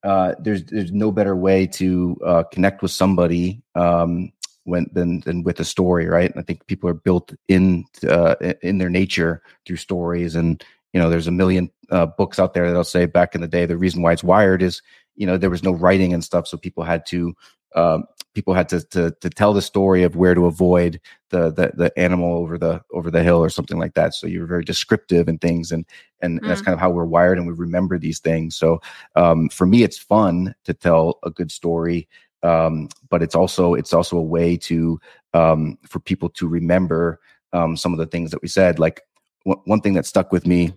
[0.05, 4.31] uh, there's there's no better way to uh, connect with somebody um,
[4.65, 6.31] when than than with a story, right?
[6.31, 10.63] And I think people are built in uh, in their nature through stories, and
[10.93, 13.67] you know, there's a million uh, books out there that'll say back in the day
[13.67, 14.83] the reason why it's wired is
[15.17, 17.35] you know there was no writing and stuff, so people had to
[17.75, 21.01] um, people had to, to to tell the story of where to avoid
[21.31, 24.15] the, the the animal over the over the hill or something like that.
[24.15, 25.85] So you were very descriptive and things, and
[26.21, 26.49] and mm.
[26.49, 28.57] that's kind of how we're wired, and we remember these things.
[28.57, 28.81] So
[29.17, 32.09] um, for me, it's fun to tell a good story,
[32.43, 35.01] um, but it's also it's also a way to
[35.33, 37.21] um, for people to remember
[37.53, 38.79] um, some of the things that we said.
[38.79, 39.03] Like
[39.47, 40.75] w- one thing that stuck with me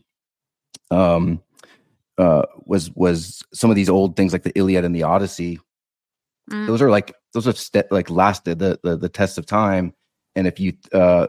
[0.91, 1.41] um,
[2.17, 5.60] uh, was was some of these old things like the Iliad and the Odyssey
[6.51, 6.67] Mm.
[6.67, 9.93] Those are like those have st- like lasted the, the the test of time.
[10.36, 11.27] And if you uh,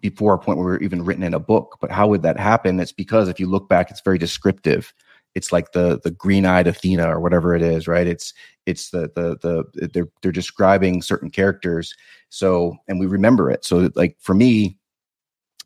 [0.00, 2.38] before a point where we are even written in a book, but how would that
[2.38, 2.78] happen?
[2.78, 4.92] It's because if you look back, it's very descriptive.
[5.34, 8.06] It's like the the green eyed Athena or whatever it is, right?
[8.06, 8.32] It's
[8.64, 11.92] it's the the the they're they're describing certain characters.
[12.28, 13.64] So and we remember it.
[13.64, 14.78] So like for me,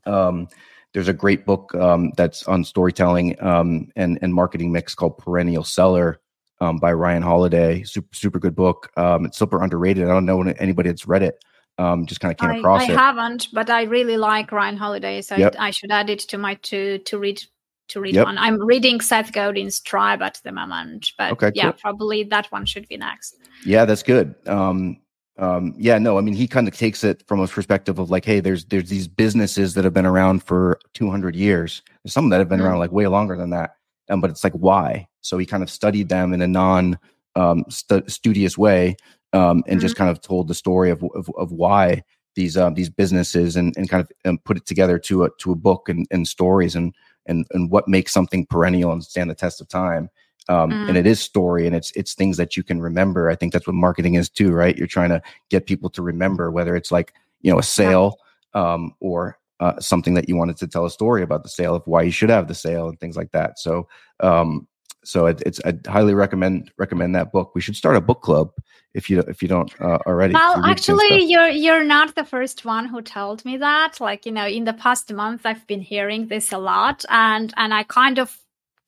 [0.07, 0.49] um,
[0.95, 5.65] there's a great book um, that's on storytelling um, and and marketing mix called Perennial
[5.65, 6.21] Seller
[6.61, 7.83] um, by Ryan Holiday.
[7.85, 8.91] Super, super good book.
[8.97, 10.05] Um, it's super underrated.
[10.05, 11.45] I don't know anybody that's read it.
[11.79, 12.91] Um, just kind of came I, across I it.
[12.91, 15.55] I haven't, but I really like Ryan Holiday, so yep.
[15.59, 17.41] I, I, should add it to my to to read
[17.89, 18.27] to read yep.
[18.27, 18.37] one.
[18.37, 21.73] I'm reading Seth Godin's Tribe at the moment, but okay, yeah, cool.
[21.75, 23.37] probably that one should be next.
[23.65, 24.35] Yeah, that's good.
[24.49, 24.99] Um,
[25.39, 28.25] um, yeah, no, I mean, he kind of takes it from a perspective of like,
[28.25, 31.83] hey, there's there's these businesses that have been around for 200 years.
[32.03, 32.69] There's some that have been mm-hmm.
[32.69, 33.77] around like way longer than that.
[34.11, 35.07] Um, but it's like why?
[35.21, 36.99] So he kind of studied them in a non
[37.37, 38.97] um, st- studious way
[39.33, 39.79] um, and mm-hmm.
[39.79, 42.03] just kind of told the story of, of, of why
[42.35, 45.53] these um, these businesses and, and kind of and put it together to a to
[45.53, 46.95] a book and, and stories and
[47.27, 50.09] and and what makes something perennial and stand the test of time.
[50.49, 50.89] Um, mm.
[50.89, 53.29] And it is story and it's it's things that you can remember.
[53.29, 54.77] I think that's what marketing is too, right?
[54.77, 58.19] You're trying to get people to remember whether it's like you know a sale
[58.55, 61.83] um, or uh, something that you wanted to tell a story about the sale of
[61.87, 63.59] why you should have the sale and things like that.
[63.59, 63.89] So
[64.21, 64.67] um,
[65.05, 67.55] so it, it's I highly recommend recommend that book.
[67.55, 68.53] We should start a book club
[68.95, 70.35] if you if you don't uh, already.
[70.35, 74.01] Well, actually, you're you're not the first one who told me that.
[74.01, 77.73] Like you know, in the past month, I've been hearing this a lot, and and
[77.73, 78.37] I kind of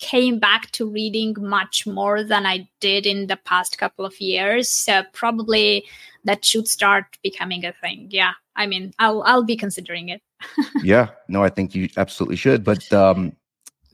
[0.00, 4.68] came back to reading much more than I did in the past couple of years.
[4.68, 5.84] So probably
[6.24, 8.08] that should start becoming a thing.
[8.10, 10.22] Yeah, I mean, I'll I'll be considering it.
[10.82, 12.64] yeah, no, I think you absolutely should.
[12.64, 13.36] But um,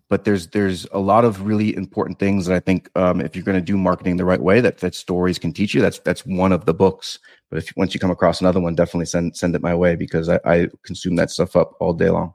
[0.09, 3.45] but there's there's a lot of really important things that I think um, if you're
[3.45, 5.81] going to do marketing the right way, that that stories can teach you.
[5.81, 7.19] That's that's one of the books.
[7.51, 10.29] But if once you come across another one, definitely send send it my way because
[10.29, 12.35] I, I consume that stuff up all day long.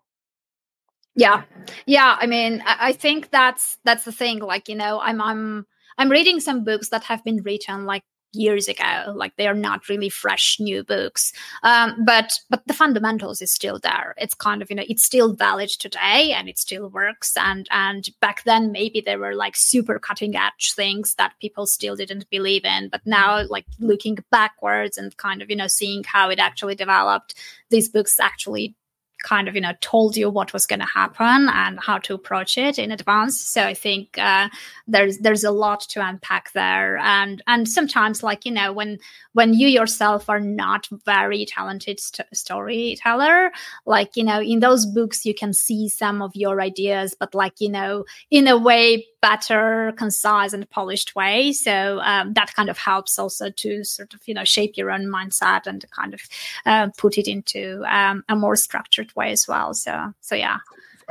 [1.16, 1.44] Yeah,
[1.86, 2.18] yeah.
[2.20, 4.40] I mean, I think that's that's the thing.
[4.40, 8.68] Like you know, I'm I'm I'm reading some books that have been written like years
[8.68, 13.52] ago like they are not really fresh new books um, but but the fundamentals is
[13.52, 17.36] still there it's kind of you know it's still valid today and it still works
[17.36, 21.96] and and back then maybe there were like super cutting edge things that people still
[21.96, 26.30] didn't believe in but now like looking backwards and kind of you know seeing how
[26.30, 27.36] it actually developed
[27.70, 28.74] these books actually
[29.24, 32.58] kind of you know told you what was going to happen and how to approach
[32.58, 33.40] it in advance.
[33.40, 34.50] So i think uh,
[34.88, 36.98] there's there's a lot to unpack there.
[36.98, 39.00] And and sometimes like you know when
[39.34, 43.52] when you yourself are not very talented st- storyteller
[43.86, 47.60] like you know in those books you can see some of your ideas but like
[47.60, 51.54] you know in a way better concise and polished way.
[51.54, 55.06] So um, that kind of helps also to sort of you know shape your own
[55.06, 56.22] mindset and kind of
[56.66, 60.58] uh, put it into um, a more structured way as well so so yeah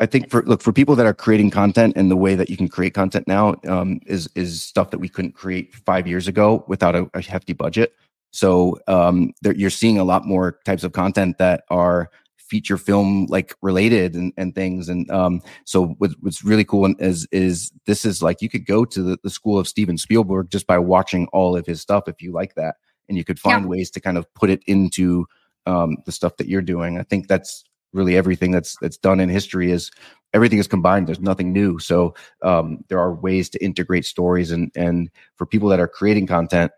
[0.01, 2.57] I think for look for people that are creating content and the way that you
[2.57, 6.64] can create content now um, is is stuff that we couldn't create five years ago
[6.68, 7.94] without a, a hefty budget.
[8.30, 13.26] So um, there, you're seeing a lot more types of content that are feature film
[13.26, 14.88] like related and, and things.
[14.88, 18.84] And um, so what, what's really cool is is this is like you could go
[18.84, 22.22] to the, the school of Steven Spielberg just by watching all of his stuff if
[22.22, 22.76] you like that,
[23.09, 23.68] and you could find yeah.
[23.68, 25.26] ways to kind of put it into
[25.66, 26.98] um, the stuff that you're doing.
[26.98, 29.91] I think that's really everything that's that's done in history is
[30.32, 31.07] everything is combined.
[31.07, 31.78] There's nothing new.
[31.78, 36.26] So um, there are ways to integrate stories and and for people that are creating
[36.26, 36.72] content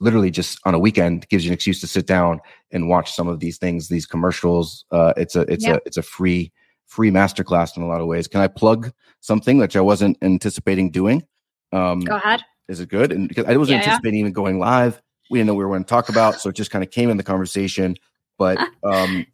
[0.00, 2.40] literally just on a weekend gives you an excuse to sit down
[2.72, 4.84] and watch some of these things, these commercials.
[4.90, 5.76] Uh, it's a it's yep.
[5.76, 6.52] a it's a free
[6.86, 8.28] free masterclass in a lot of ways.
[8.28, 11.26] Can I plug something which I wasn't anticipating doing?
[11.72, 12.42] Um, Go ahead.
[12.68, 13.12] Is it good?
[13.12, 14.20] And because I wasn't yeah, anticipating yeah.
[14.22, 15.00] even going live,
[15.30, 17.10] we didn't know we were going to talk about, so it just kind of came
[17.10, 17.96] in the conversation.
[18.38, 19.26] But um,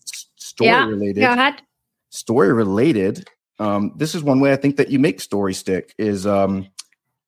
[0.51, 1.21] story yeah, related.
[1.21, 1.63] Go ahead.
[2.11, 3.29] Story related.
[3.59, 6.69] Um, this is one way I think that you make story stick is um,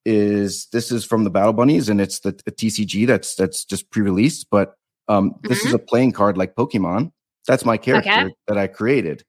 [0.05, 3.91] is this is from the Battle Bunnies and it's the, the TCG that's that's just
[3.91, 4.75] pre-released, but
[5.09, 5.49] um, mm-hmm.
[5.49, 5.77] this is mm-hmm.
[5.77, 7.13] a playing card like Pokemon.
[7.47, 8.35] That's my character okay.
[8.49, 9.25] that I created,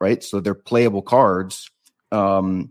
[0.00, 0.22] right?
[0.22, 1.70] So they're playable cards
[2.12, 2.70] um,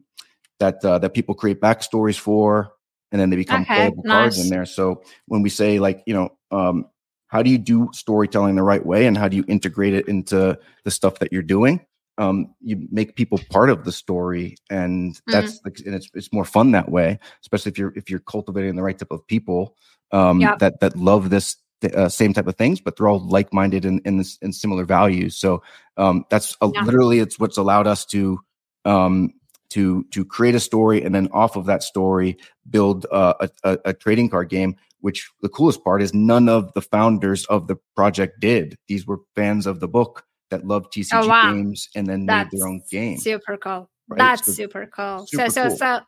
[0.60, 2.74] that uh, that people create backstories for,
[3.12, 4.14] and then they become okay, playable nice.
[4.14, 4.66] cards in there.
[4.66, 6.86] So when we say like you know, um,
[7.28, 10.58] how do you do storytelling the right way, and how do you integrate it into
[10.84, 11.86] the stuff that you're doing?
[12.18, 15.88] um, you make people part of the story, and that's mm-hmm.
[15.88, 18.98] and it's it's more fun that way, especially if you're if you're cultivating the right
[18.98, 19.76] type of people
[20.12, 20.60] um, yep.
[20.60, 21.58] that that love this
[21.94, 24.84] uh, same type of things, but they're all like minded in in, this, in similar
[24.84, 25.38] values.
[25.38, 25.62] So
[25.98, 26.82] um, that's a, yeah.
[26.82, 28.40] literally it's what's allowed us to
[28.86, 29.34] um,
[29.70, 33.78] to to create a story, and then off of that story build uh, a, a,
[33.86, 34.76] a trading card game.
[35.02, 38.78] Which the coolest part is none of the founders of the project did.
[38.88, 41.52] These were fans of the book that loved TCG oh, wow.
[41.52, 43.18] games and then That's made their own game.
[43.18, 43.90] Super cool.
[44.08, 44.18] Right?
[44.18, 45.28] That's so, super cool.
[45.28, 45.78] Super so so cool.
[45.78, 46.00] so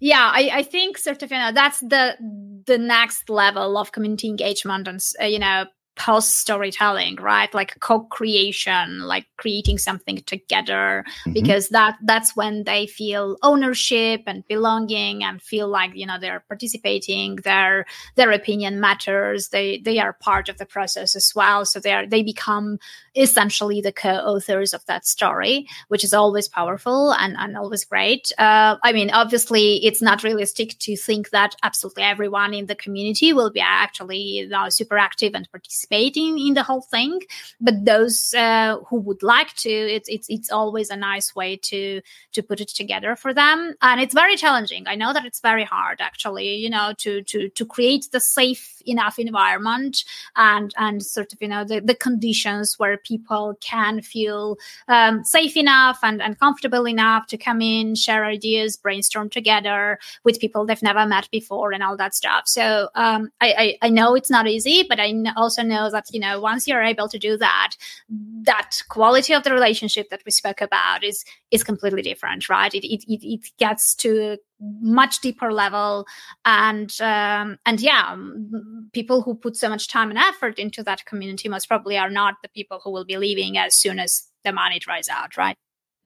[0.00, 2.16] yeah, I, I think sort of you know that's the
[2.66, 5.66] the next level of community engagement and uh, you know
[5.98, 7.52] post storytelling right?
[7.52, 11.32] Like co-creation like creating something together mm-hmm.
[11.32, 16.44] because that that's when they feel ownership and belonging and feel like you know they're
[16.46, 17.84] participating their
[18.14, 21.64] their opinion matters they they are part of the process as well.
[21.64, 22.78] So they are they become
[23.16, 28.30] essentially the co-authors of that story which is always powerful and, and always great.
[28.38, 33.32] Uh, i mean obviously it's not realistic to think that absolutely everyone in the community
[33.32, 37.20] will be actually you know, super active and participate participating in the whole thing.
[37.60, 42.00] But those uh, who would like to it's it's it's always a nice way to
[42.32, 43.74] to put it together for them.
[43.82, 44.86] And it's very challenging.
[44.86, 48.82] I know that it's very hard actually you know to to to create the safe
[48.86, 50.04] enough environment
[50.36, 54.56] and and sort of you know the, the conditions where people can feel
[54.88, 60.40] um, safe enough and, and comfortable enough to come in share ideas brainstorm together with
[60.40, 62.44] people they've never met before and all that stuff.
[62.46, 66.20] So um, I, I, I know it's not easy but i also know that you
[66.20, 67.72] know once you're able to do that
[68.42, 72.74] that quality of the relationship that we spoke about is is completely different right?
[72.74, 74.38] It it, it, it gets to a
[74.80, 76.06] much deeper level
[76.44, 78.16] and um, and yeah
[78.92, 82.34] people who put so much time and effort into that community most probably are not
[82.42, 85.56] the people who will be leaving as soon as the money dries out right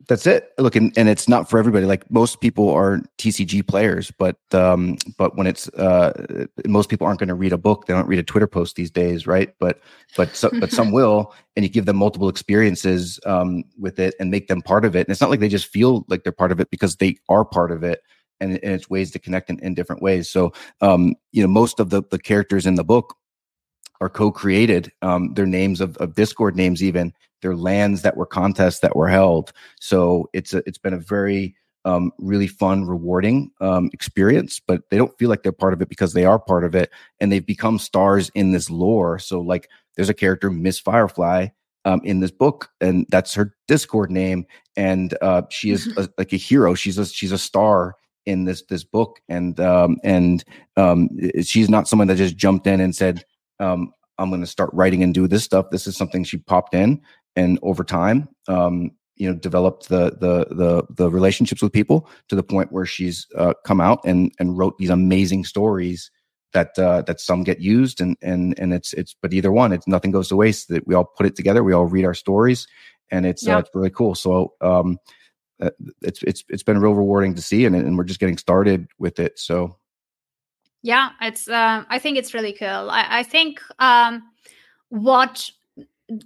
[0.08, 0.50] that's it.
[0.58, 1.86] Look and, and it's not for everybody.
[1.86, 7.20] Like most people are tcg players but um but when it's uh most people aren't
[7.20, 7.86] going to read a book.
[7.86, 9.54] They don't read a twitter post these days right?
[9.58, 9.80] But
[10.16, 14.30] but so, but some will and you give them multiple experiences um with it and
[14.30, 15.06] make them part of it.
[15.06, 17.44] And it's not like they just feel like they're part of it because they are
[17.44, 18.00] part of it
[18.42, 20.28] and, and it's ways to connect in, in different ways.
[20.28, 23.14] So, um, you know, most of the, the characters in the book
[24.00, 24.90] are co-created.
[25.00, 29.08] Um, their names of, of Discord names, even their lands that were contests that were
[29.08, 29.52] held.
[29.80, 34.96] So it's a, it's been a very um, really fun, rewarding um, experience, but they
[34.96, 36.90] don't feel like they're part of it because they are part of it
[37.20, 39.18] and they've become stars in this lore.
[39.18, 41.48] So, like, there's a character, Miss Firefly,
[41.84, 46.32] um, in this book, and that's her Discord name, and uh, she is a, like
[46.32, 46.74] a hero.
[46.74, 50.44] She's a she's a star in this this book and um and
[50.76, 51.08] um
[51.42, 53.24] she's not someone that just jumped in and said
[53.58, 56.74] um i'm going to start writing and do this stuff this is something she popped
[56.74, 57.00] in
[57.36, 62.36] and over time, um, you know, developed the the the the relationships with people to
[62.36, 66.10] the point where she's uh, come out and and wrote these amazing stories
[66.52, 69.86] that uh, that some get used and and and it's it's but either one, it's
[69.88, 70.68] nothing goes to waste.
[70.68, 72.66] That we all put it together, we all read our stories,
[73.10, 74.14] and it's uh, it's really cool.
[74.14, 74.98] So um,
[75.60, 75.70] uh,
[76.02, 79.18] it's it's it's been real rewarding to see, and and we're just getting started with
[79.18, 79.38] it.
[79.38, 79.76] So
[80.82, 82.90] yeah, it's uh, I think it's really cool.
[82.90, 84.22] I, I think um,
[84.88, 85.50] what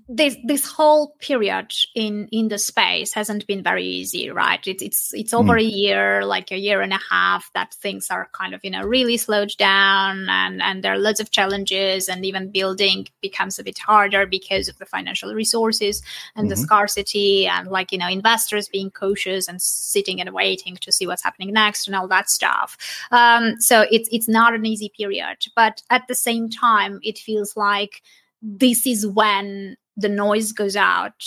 [0.09, 5.13] this this whole period in in the space hasn't been very easy right it, it's
[5.13, 5.61] it's over mm.
[5.61, 8.83] a year like a year and a half that things are kind of you know
[8.83, 13.65] really slowed down and and there are lots of challenges and even building becomes a
[13.65, 16.03] bit harder because of the financial resources
[16.35, 16.51] and mm-hmm.
[16.51, 21.07] the scarcity and like you know investors being cautious and sitting and waiting to see
[21.07, 22.77] what's happening next and all that stuff
[23.13, 27.57] um, so it's it's not an easy period but at the same time it feels
[27.57, 28.03] like
[28.47, 31.25] this is when the noise goes out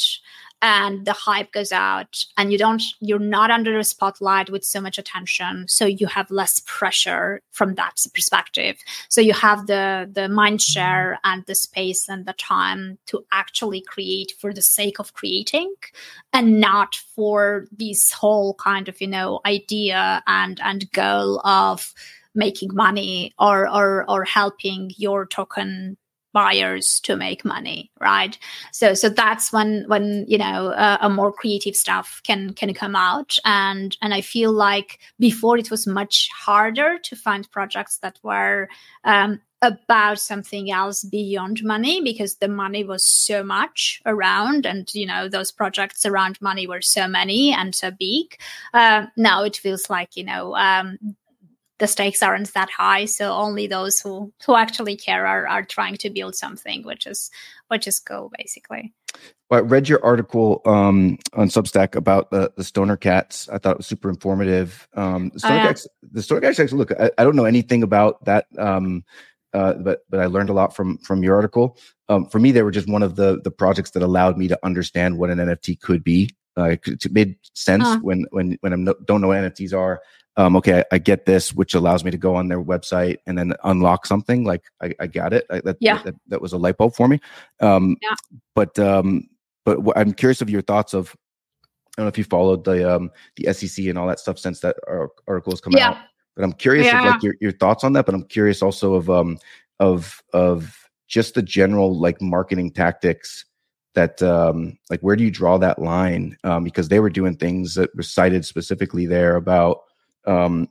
[0.61, 4.81] and the hype goes out and you don't you're not under the spotlight with so
[4.81, 8.77] much attention so you have less pressure from that perspective.
[9.09, 10.71] So you have the the mind mm-hmm.
[10.71, 15.73] share and the space and the time to actually create for the sake of creating
[16.33, 21.93] and not for this whole kind of you know idea and and goal of
[22.35, 25.97] making money or or or helping your token
[26.33, 28.37] buyers to make money right?
[28.71, 32.95] So so that's when when you know uh, a more creative stuff can can come
[32.95, 33.37] out.
[33.45, 38.67] And and i feel like before it was much harder to find projects that were
[39.03, 45.05] um, about something else beyond money because the money was so much around and you
[45.05, 48.39] know those projects around money were so many and so big.
[48.73, 50.97] Uh, now it feels like you know um,
[51.79, 55.95] the stakes aren't that high so only those who who actually care are are trying
[55.95, 57.31] to build something which is
[57.67, 58.93] which is cool basically
[59.49, 63.49] well, I read your article um, on Substack about the, the stoner cats.
[63.49, 64.87] I thought it was super informative.
[64.93, 65.67] Um, the stoner oh, yeah.
[65.67, 66.59] cats, the stoner cats.
[66.59, 69.03] Actually, look, I, I, don't know anything about that, um,
[69.53, 71.77] uh, but but I learned a lot from from your article.
[72.09, 74.59] Um, for me, they were just one of the the projects that allowed me to
[74.63, 76.29] understand what an NFT could be.
[76.55, 79.99] Uh, it made sense when when when I no, don't know what NFTs are
[80.39, 83.37] um, okay, I, I, get this, which allows me to go on their website and
[83.37, 84.45] then unlock something.
[84.45, 85.45] Like I, I got it.
[85.49, 86.01] I, that, yeah.
[86.03, 87.19] That, that, was a light bulb for me.
[87.59, 88.15] Um, yeah.
[88.55, 89.27] But um,
[89.65, 91.13] but w- I'm curious of your thoughts of.
[91.97, 94.61] I don't know if you followed the um, the SEC and all that stuff since
[94.61, 94.77] that
[95.27, 95.89] article has come yeah.
[95.89, 95.97] out.
[96.37, 96.99] But I'm curious yeah.
[96.99, 98.05] of like your, your thoughts on that.
[98.05, 99.37] But I'm curious also of um
[99.81, 100.73] of of
[101.09, 103.43] just the general like marketing tactics
[103.93, 107.73] that um like where do you draw that line um because they were doing things
[107.73, 109.79] that were cited specifically there about
[110.25, 110.67] um,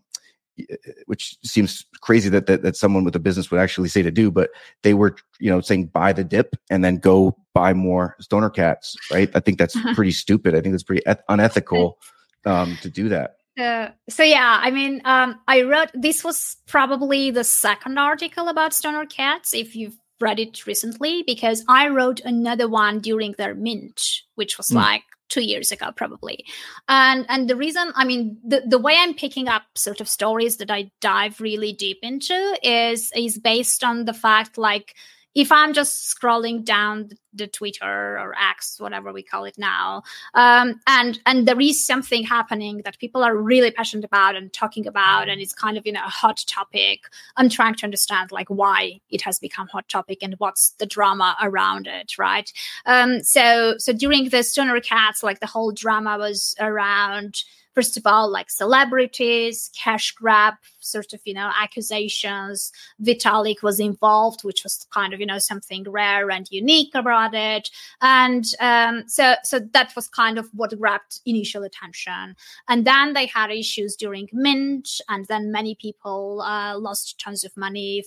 [1.06, 4.30] which seems crazy that, that that someone with a business would actually say to do,
[4.30, 4.50] but
[4.82, 8.96] they were, you know, saying buy the dip and then go buy more stoner cats,
[9.12, 9.30] right?
[9.34, 10.54] I think that's pretty stupid.
[10.54, 11.98] I think that's pretty eth- unethical
[12.44, 13.36] um, to do that.
[13.58, 18.72] Uh, so yeah, I mean, um, I wrote this was probably the second article about
[18.72, 19.52] stoner cats.
[19.52, 24.68] If you've read it recently, because I wrote another one during their mint, which was
[24.68, 24.76] mm.
[24.76, 26.44] like two years ago probably.
[26.88, 30.56] And and the reason i mean the, the way i'm picking up sort of stories
[30.58, 34.94] that i dive really deep into is is based on the fact like
[35.38, 40.02] if I'm just scrolling down the Twitter or X, whatever we call it now,
[40.34, 44.88] um, and and there is something happening that people are really passionate about and talking
[44.88, 47.02] about, and it's kind of you know a hot topic.
[47.36, 51.36] I'm trying to understand like why it has become hot topic and what's the drama
[51.40, 52.52] around it, right?
[52.84, 57.44] Um, so so during the Stoner Cats, like the whole drama was around
[57.78, 62.72] first of all, like celebrities, cash grab, sort of, you know, accusations.
[63.00, 67.70] Vitalik was involved, which was kind of, you know, something rare and unique about it.
[68.00, 72.34] And um, so, so that was kind of what grabbed initial attention.
[72.68, 77.56] And then they had issues during Mint, and then many people uh, lost tons of
[77.56, 78.02] money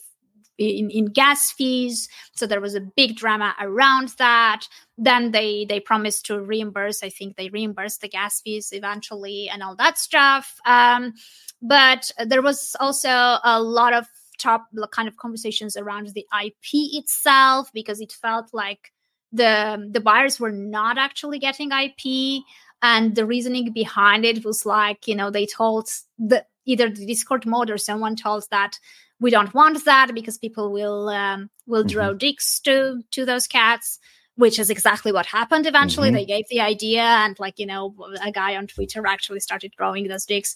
[0.61, 2.07] in, in gas fees.
[2.35, 4.67] So there was a big drama around that.
[4.97, 7.03] Then they they promised to reimburse.
[7.03, 10.57] I think they reimbursed the gas fees eventually and all that stuff.
[10.65, 11.13] Um,
[11.61, 14.07] but there was also a lot of
[14.37, 18.91] top kind of conversations around the IP itself because it felt like
[19.31, 22.43] the the buyers were not actually getting IP
[22.81, 25.87] and the reasoning behind it was like you know they told
[26.17, 28.77] the either the discord mod or someone told that
[29.19, 32.17] we don't want that because people will um, will draw mm-hmm.
[32.17, 33.99] dicks to to those cats
[34.35, 36.17] which is exactly what happened eventually mm-hmm.
[36.17, 37.93] they gave the idea and like you know
[38.23, 40.55] a guy on twitter actually started drawing those dicks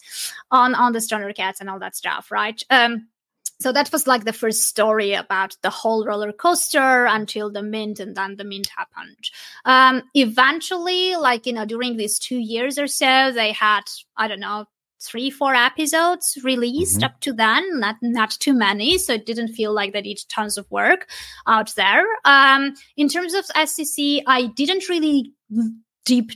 [0.51, 3.07] on on the stoner cats and all that stuff right um
[3.59, 7.99] so that was like the first story about the whole roller coaster until the mint
[7.99, 9.29] and then the mint happened
[9.65, 13.83] um, eventually like you know during these two years or so they had
[14.17, 14.65] i don't know
[15.05, 17.05] three four episodes released mm-hmm.
[17.05, 20.57] up to then not not too many so it didn't feel like they did tons
[20.57, 21.09] of work
[21.47, 25.31] out there um, in terms of SEC i didn't really
[26.05, 26.31] deep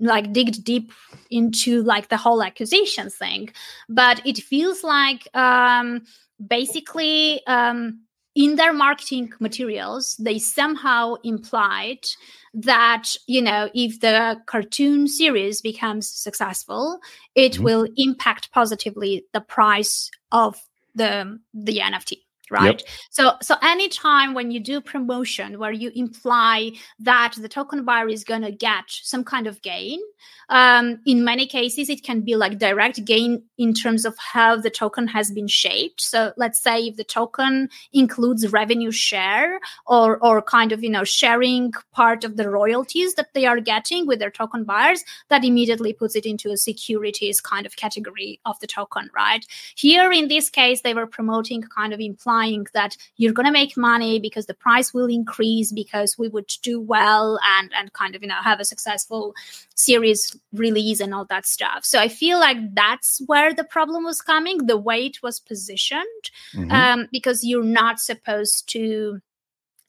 [0.00, 0.92] like dig deep
[1.30, 3.48] into like the whole accusation thing
[3.88, 6.02] but it feels like um
[6.46, 8.00] basically um
[8.34, 12.06] in their marketing materials they somehow implied
[12.54, 17.00] that you know if the cartoon series becomes successful
[17.34, 17.64] it mm-hmm.
[17.64, 20.60] will impact positively the price of
[20.94, 22.14] the the nft
[22.50, 22.80] right?
[22.80, 22.88] Yep.
[23.10, 28.24] so so anytime when you do promotion where you imply that the token buyer is
[28.24, 30.00] going to get some kind of gain
[30.48, 34.70] um, in many cases it can be like direct gain in terms of how the
[34.70, 36.00] token has been shaped.
[36.00, 41.04] So let's say if the token includes revenue share or or kind of you know
[41.04, 45.92] sharing part of the royalties that they are getting with their token buyers that immediately
[45.92, 49.44] puts it into a securities kind of category of the token right?
[49.76, 52.37] Here in this case they were promoting kind of implying
[52.74, 56.80] that you're going to make money because the price will increase because we would do
[56.80, 59.34] well and and kind of you know have a successful
[59.74, 61.84] series release and all that stuff.
[61.84, 66.24] So I feel like that's where the problem was coming, the way it was positioned,
[66.54, 66.70] mm-hmm.
[66.70, 69.20] um, because you're not supposed to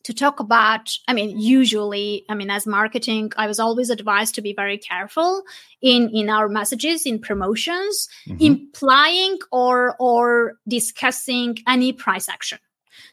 [0.04, 4.42] to talk about i mean usually i mean as marketing i was always advised to
[4.42, 5.44] be very careful
[5.82, 8.44] in in our messages in promotions mm-hmm.
[8.44, 12.60] implying or or discussing any price action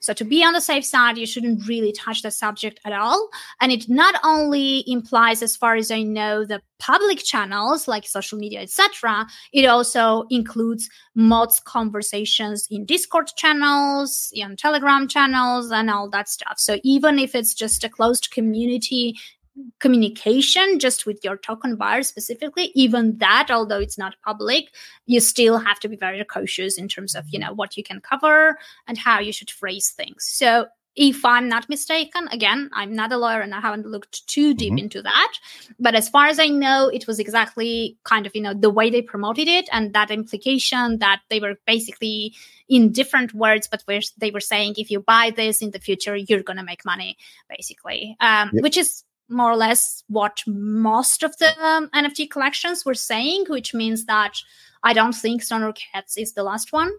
[0.00, 3.28] so to be on the safe side, you shouldn't really touch the subject at all.
[3.60, 8.38] And it not only implies, as far as I know, the public channels like social
[8.38, 9.26] media, etc.
[9.52, 16.58] It also includes mods conversations in Discord channels, in Telegram channels, and all that stuff.
[16.58, 19.16] So even if it's just a closed community
[19.78, 24.72] communication just with your token buyer specifically even that although it's not public
[25.06, 28.00] you still have to be very cautious in terms of you know what you can
[28.00, 33.12] cover and how you should phrase things so if i'm not mistaken again i'm not
[33.12, 34.78] a lawyer and i haven't looked too deep mm-hmm.
[34.78, 35.32] into that
[35.78, 38.90] but as far as i know it was exactly kind of you know the way
[38.90, 42.34] they promoted it and that implication that they were basically
[42.68, 46.16] in different words but where they were saying if you buy this in the future
[46.16, 47.16] you're going to make money
[47.48, 48.62] basically um, yep.
[48.62, 53.74] which is more or less what most of the um, NFT collections were saying, which
[53.74, 54.34] means that
[54.82, 56.90] I don't think Stoner Cats is the last one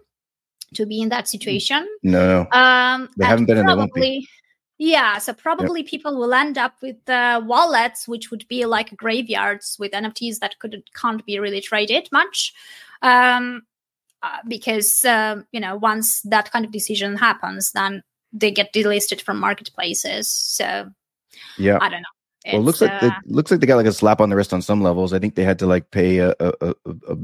[0.74, 1.88] to be in that situation.
[2.02, 4.26] No, um, they haven't been probably, in the
[4.78, 5.90] Yeah, so probably yep.
[5.90, 10.58] people will end up with uh, wallets, which would be like graveyards with NFTs that
[10.58, 12.52] could can't be really traded much,
[13.02, 13.62] um,
[14.22, 18.02] uh, because uh, you know once that kind of decision happens, then
[18.32, 20.30] they get delisted from marketplaces.
[20.30, 20.90] So
[21.56, 22.17] yeah, I don't know.
[22.52, 24.36] Well, it looks like uh, it looks like they got like a slap on the
[24.36, 25.12] wrist on some levels.
[25.12, 27.16] I think they had to like pay a a, a, a,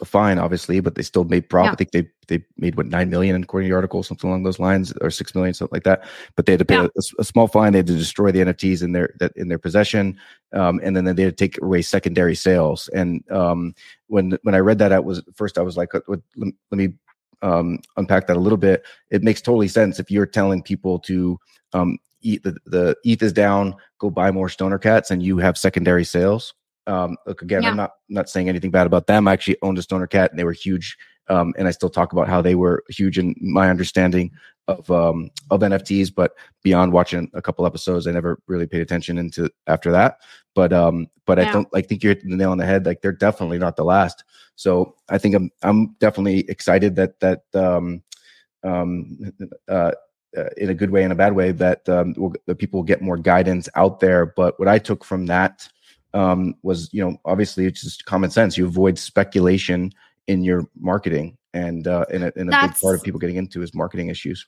[0.00, 1.68] a fine, obviously, but they still made profit.
[1.68, 1.72] Yeah.
[1.72, 4.58] I think they they made what nine million according to the article, something along those
[4.58, 6.04] lines, or six million, something like that.
[6.36, 6.88] But they had to pay yeah.
[7.18, 7.72] a, small fine.
[7.72, 10.18] They had to destroy the NFTs in their that in their possession,
[10.52, 12.88] um, and then, then they had to take away secondary sales.
[12.94, 13.74] And um,
[14.08, 16.92] when when I read that, I was first I was like, let, let me
[17.42, 18.84] um, unpack that a little bit.
[19.10, 21.38] It makes totally sense if you're telling people to
[21.72, 25.56] um, eat the, the ETH is down, go buy more stoner cats, and you have
[25.58, 26.54] secondary sales.
[26.86, 27.70] Um, look again, yeah.
[27.70, 29.28] I'm not not saying anything bad about them.
[29.28, 30.96] I actually owned a stoner cat, and they were huge.
[31.28, 34.32] Um, and I still talk about how they were huge in my understanding
[34.66, 36.12] of um, of NFTs.
[36.14, 40.18] But beyond watching a couple episodes, I never really paid attention into after that.
[40.54, 41.48] But um, but yeah.
[41.48, 41.68] I don't.
[41.74, 42.86] I think you're hitting the nail on the head.
[42.86, 44.24] Like they're definitely not the last.
[44.56, 48.02] So I think I'm I'm definitely excited that that um,
[48.62, 49.32] um,
[49.68, 49.92] uh,
[50.36, 52.84] uh, in a good way and a bad way that um, will, that people will
[52.84, 54.26] get more guidance out there.
[54.26, 55.68] But what I took from that
[56.14, 58.56] um, was, you know, obviously it's just common sense.
[58.56, 59.92] You avoid speculation
[60.26, 63.62] in your marketing, and uh, in a, in a big part of people getting into
[63.62, 64.46] is marketing issues.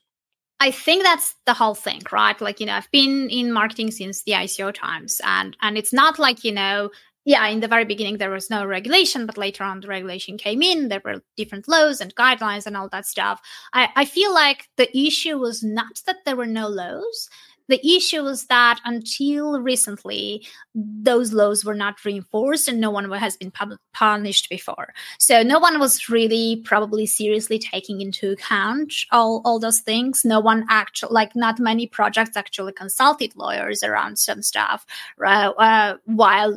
[0.61, 2.41] I think that's the whole thing, right?
[2.41, 6.21] Like, you know, I've been in marketing since the ICO times and and it's not
[6.21, 6.91] like, you know,
[7.25, 10.63] yeah, in the very beginning, there was no regulation, but later on, the regulation came
[10.63, 10.89] in.
[10.89, 13.41] There were different laws and guidelines and all that stuff.
[13.73, 17.29] I, I feel like the issue was not that there were no laws.
[17.69, 23.37] the issue was that until recently, those laws were not reinforced and no one has
[23.37, 24.95] been pub- punished before.
[25.19, 30.25] So no one was really probably seriously taking into account all, all those things.
[30.25, 34.87] No one actually, like not many projects actually consulted lawyers around some stuff
[35.23, 36.57] uh, uh, while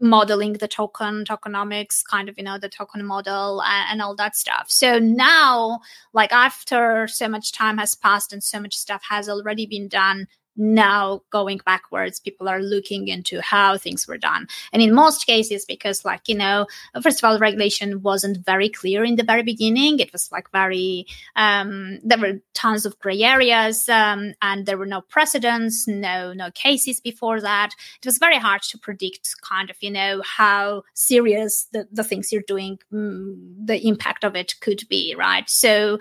[0.00, 4.36] modeling the token, tokenomics, kind of, you know, the token model and, and all that
[4.36, 4.66] stuff.
[4.68, 5.80] So now,
[6.12, 10.28] like after so much time has passed and so much stuff has already been done,
[10.56, 14.46] now going backwards people are looking into how things were done.
[14.72, 16.66] And in most cases because like you know
[17.02, 19.98] first of all regulation wasn't very clear in the very beginning.
[19.98, 24.86] It was like very um, there were tons of gray areas um, and there were
[24.86, 27.70] no precedents no no cases before that.
[28.00, 32.32] It was very hard to predict kind of you know how serious the, the things
[32.32, 35.48] you're doing mm, the impact of it could be right?
[35.48, 35.98] So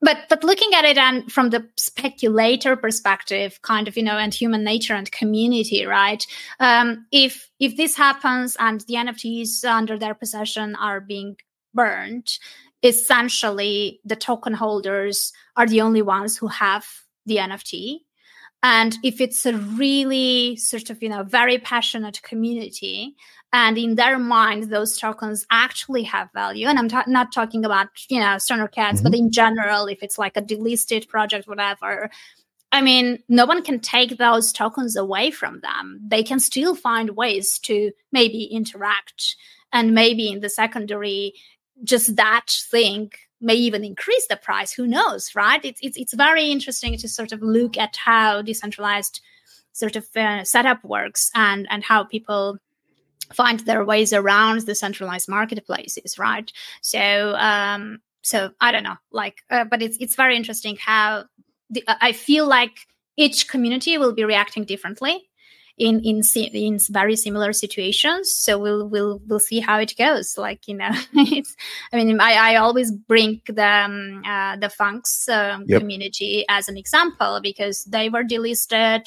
[0.00, 4.34] but but looking at it and from the speculator perspective kind of you know and
[4.34, 6.26] human nature and community right?
[6.60, 11.36] Um, if if this happens and the nfts under their possession are being
[11.74, 12.38] burned
[12.82, 16.86] essentially the token holders are the only ones who have
[17.24, 18.00] the nft
[18.62, 23.14] and if it's a really sort of you know very passionate community
[23.56, 26.66] and in their mind those tokens actually have value.
[26.66, 29.10] And i'm ta- not talking about you know stoner cats mm-hmm.
[29.10, 32.10] but in general if it's like a delisted project whatever
[32.72, 36.00] i mean no one can take those tokens away from them.
[36.14, 39.36] They can still find ways to maybe interact
[39.72, 41.34] and maybe in the secondary
[41.92, 44.72] just that thing may even increase the price.
[44.72, 45.62] Who knows right?
[45.64, 49.20] It's it's, it's very interesting to sort of look at how decentralized
[49.72, 52.58] sort of uh, setup works and and how people
[53.32, 56.50] find their ways around the centralized marketplaces, right?
[56.82, 61.24] So, um, so I don't know, like, uh, but it's it's very interesting how
[61.70, 65.28] the, I feel like each community will be reacting differently
[65.78, 68.32] in in in very similar situations.
[68.32, 70.38] So we'll we'll we'll see how it goes.
[70.38, 71.54] Like you know, it's.
[71.92, 75.80] I mean, I, I always bring the um, uh, the Funks um, yep.
[75.80, 79.06] community as an example because they were delisted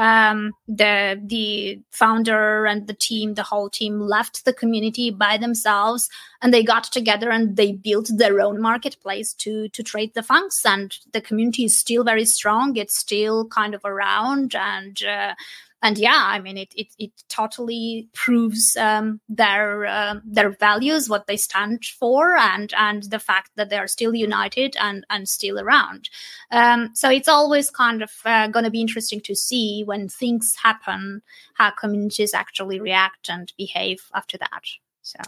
[0.00, 6.08] um, the the founder and the team, the whole team, left the community by themselves,
[6.40, 10.64] and they got together and they built their own marketplace to to trade the funks.
[10.64, 15.34] And the community is still very strong; it's still kind of around, and uh,
[15.82, 21.26] and yeah i mean it it, it totally proves um, their uh, their values what
[21.26, 26.08] they stand for and and the fact that they're still united and and still around.
[26.50, 30.54] Um, so it's always kind of uh, going to be interesting to see when things
[30.62, 31.22] happen
[31.54, 34.62] how communities actually react and behave after that.
[35.02, 35.18] So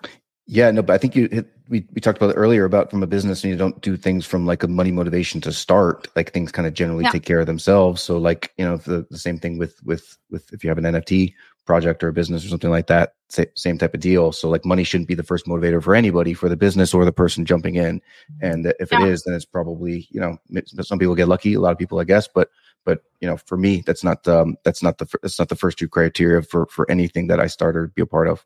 [0.47, 3.03] yeah, no, but I think you hit, we we talked about it earlier about from
[3.03, 6.09] a business and you don't do things from like a money motivation to start.
[6.17, 7.11] Like things kind of generally yeah.
[7.11, 8.03] take care of themselves.
[8.03, 10.85] So like you know the, the same thing with with with if you have an
[10.85, 11.35] NFT
[11.65, 13.15] project or a business or something like that,
[13.55, 14.33] same type of deal.
[14.33, 17.13] So like money shouldn't be the first motivator for anybody, for the business or the
[17.13, 18.03] person jumping in.
[18.41, 19.03] And if yeah.
[19.03, 20.39] it is, then it's probably you know
[20.81, 22.51] some people get lucky, a lot of people I guess, but
[22.85, 25.79] but you know for me that's not um that's not the that's not the first
[25.79, 28.45] two criteria for for anything that I start or be a part of.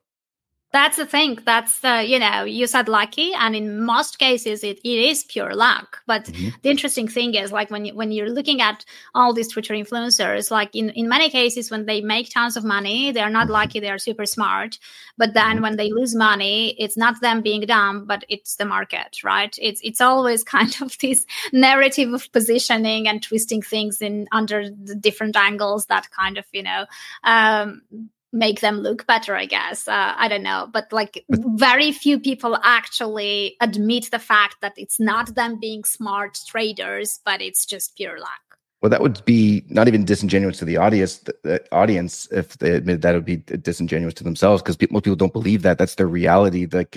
[0.72, 1.38] That's the thing.
[1.44, 5.54] That's the, you know, you said lucky, and in most cases, it, it is pure
[5.54, 6.02] luck.
[6.06, 6.48] But mm-hmm.
[6.60, 10.50] the interesting thing is, like when you, when you're looking at all these Twitter influencers,
[10.50, 13.78] like in in many cases, when they make tons of money, they are not lucky;
[13.78, 14.78] they are super smart.
[15.16, 15.62] But then mm-hmm.
[15.62, 19.56] when they lose money, it's not them being dumb, but it's the market, right?
[19.62, 24.96] It's it's always kind of this narrative of positioning and twisting things in under the
[24.96, 26.86] different angles that kind of you know
[27.22, 27.82] um,
[28.37, 29.89] make them look better i guess.
[29.89, 30.68] Uh, i don't know.
[30.72, 36.39] But like very few people actually admit the fact that it's not them being smart
[36.47, 38.47] traders but it's just pure luck.
[38.82, 42.72] Well that would be not even disingenuous to the audience the, the audience if they
[42.72, 45.78] admit that it would be disingenuous to themselves because most people don't believe that.
[45.78, 46.66] That's their reality.
[46.66, 46.93] That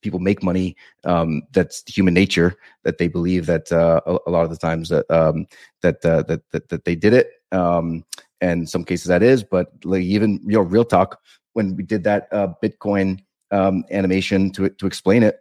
[0.00, 2.54] people make money um, that's human nature
[2.84, 5.46] that they believe that uh, a, a, lot of the times that um,
[5.82, 7.30] that, uh, that, that that they did it.
[7.50, 8.04] Um,
[8.40, 11.20] and some cases that is, but like even you know, real talk
[11.54, 13.18] when we did that uh, Bitcoin
[13.50, 15.38] um, animation to to explain it,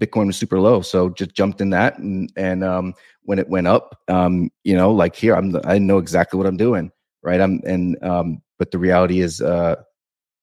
[0.00, 3.66] Bitcoin was super low, so just jumped in that, and and um, when it went
[3.66, 6.90] up, um, you know, like here I'm I know exactly what I'm doing,
[7.22, 7.40] right?
[7.40, 9.76] I'm and um, but the reality is, uh,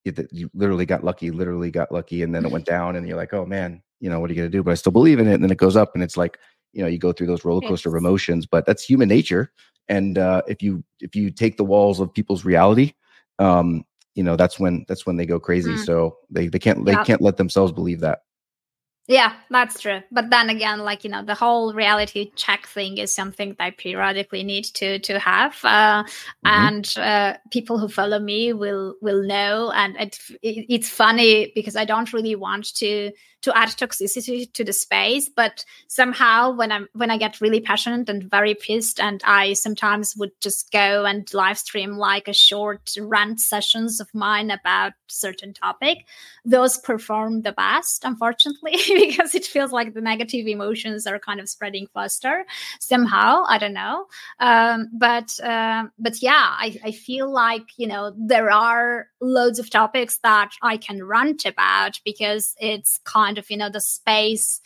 [0.04, 3.18] it, you literally got lucky, literally got lucky, and then it went down, and you're
[3.18, 4.64] like, oh man, you know, what are you gonna do?
[4.64, 6.38] But I still believe in it, and then it goes up, and it's like,
[6.74, 9.52] you know, you go through those roller coaster of emotions, but that's human nature
[9.88, 12.94] and uh, if you if you take the walls of people's reality
[13.40, 13.84] um
[14.16, 15.86] you know that's when that's when they go crazy mm.
[15.86, 17.06] so they they can't they yep.
[17.06, 18.22] can't let themselves believe that
[19.08, 20.02] Yeah, that's true.
[20.12, 23.70] But then again, like you know, the whole reality check thing is something that I
[23.70, 26.48] periodically need to to have, uh, mm-hmm.
[26.48, 29.72] and uh, people who follow me will will know.
[29.72, 33.12] And it, it, it's funny because I don't really want to
[33.46, 38.10] to add toxicity to the space but somehow when i'm when i get really passionate
[38.10, 42.92] and very pissed and i sometimes would just go and live stream like a short
[43.00, 46.08] rant sessions of mine about certain topic
[46.44, 48.78] those perform the best unfortunately
[49.08, 52.46] because it feels like the negative emotions are kind of spreading faster
[52.80, 53.44] somehow.
[53.48, 54.06] I don't know.
[54.40, 59.70] Um, but uh, but yeah I, I feel like you know there are loads of
[59.70, 64.62] topics that i can rant about because it's kind kind of you know the space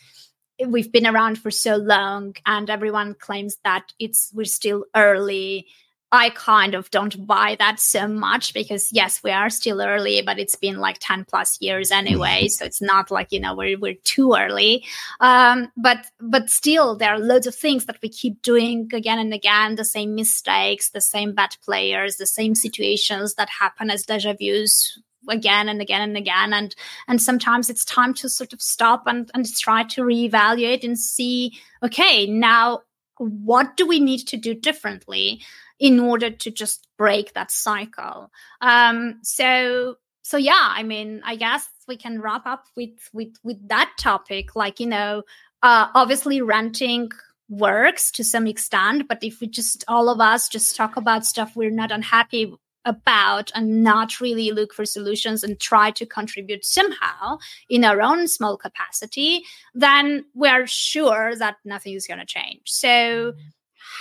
[0.66, 5.66] we've been around for so long and everyone claims that it's we're still early
[6.12, 10.40] I kind of don't buy that so much because yes, we are still early, but
[10.40, 12.48] it's been like 10 plus years anyway.
[12.48, 14.84] So it's not like, you know, we're, we're too early.
[15.20, 19.32] Um, but, but still there are loads of things that we keep doing again and
[19.32, 24.34] again, the same mistakes, the same bad players, the same situations that happen as deja
[24.34, 24.98] vus
[25.28, 26.74] again and again and again and
[27.06, 31.52] and sometimes it's time to sort of stop and and try to reevaluate and see
[31.82, 32.80] okay now
[33.18, 35.40] what do we need to do differently
[35.80, 41.68] in order to just break that cycle um so so yeah i mean i guess
[41.88, 45.22] we can wrap up with with with that topic like you know
[45.62, 47.10] uh obviously renting
[47.48, 51.56] works to some extent but if we just all of us just talk about stuff
[51.56, 52.54] we're not unhappy
[52.84, 58.26] about and not really look for solutions and try to contribute somehow in our own
[58.26, 59.42] small capacity,
[59.74, 62.62] then we are sure that nothing is going to change.
[62.64, 63.34] So,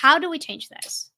[0.01, 1.08] how do we change this?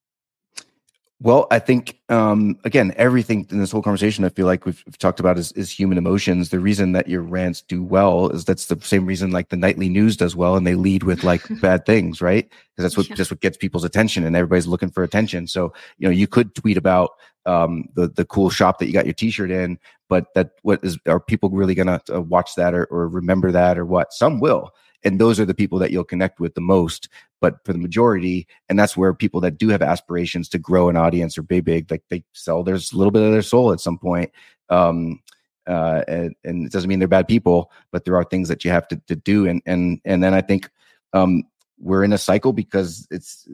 [1.24, 4.98] Well, I think um, again, everything in this whole conversation, I feel like we've, we've,
[4.98, 6.50] talked about is, is human emotions.
[6.50, 9.88] The reason that your rants do well is that's the same reason like the nightly
[9.88, 12.50] news does well, and they lead with like bad things, right?
[12.50, 13.16] Because that's what yeah.
[13.16, 15.46] just what gets people's attention, and everybody's looking for attention.
[15.46, 17.12] So you know, you could tweet about
[17.46, 19.78] um, the the cool shop that you got your T-shirt in,
[20.10, 23.78] but that what is are people really gonna uh, watch that or, or remember that
[23.78, 24.12] or what?
[24.12, 24.72] Some will,
[25.04, 28.48] and those are the people that you'll connect with the most but for the majority
[28.70, 31.90] and that's where people that do have aspirations to grow an audience or be big
[31.92, 34.32] like they sell there's a little bit of their soul at some point
[34.70, 35.20] um
[35.68, 38.72] uh and, and it doesn't mean they're bad people but there are things that you
[38.72, 40.70] have to, to do and and and then i think
[41.14, 41.44] um
[41.84, 43.48] we're in a cycle because it's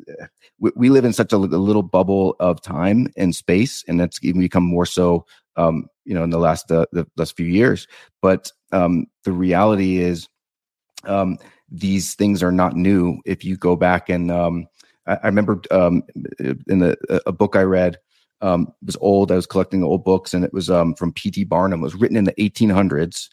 [0.59, 4.19] we, we live in such a, a, little bubble of time and space and that's
[4.21, 5.25] even become more so
[5.55, 7.87] um you know in the last uh, the last few years
[8.21, 10.27] but um the reality is
[11.05, 11.37] um,
[11.69, 13.19] these things are not new.
[13.25, 14.67] If you go back and um,
[15.05, 16.03] I, I, remember um,
[16.39, 17.97] in the a book I read
[18.41, 19.31] um, it was old.
[19.31, 21.43] I was collecting old books, and it was um, from P.T.
[21.45, 21.79] Barnum.
[21.79, 23.29] It was written in the 1800s,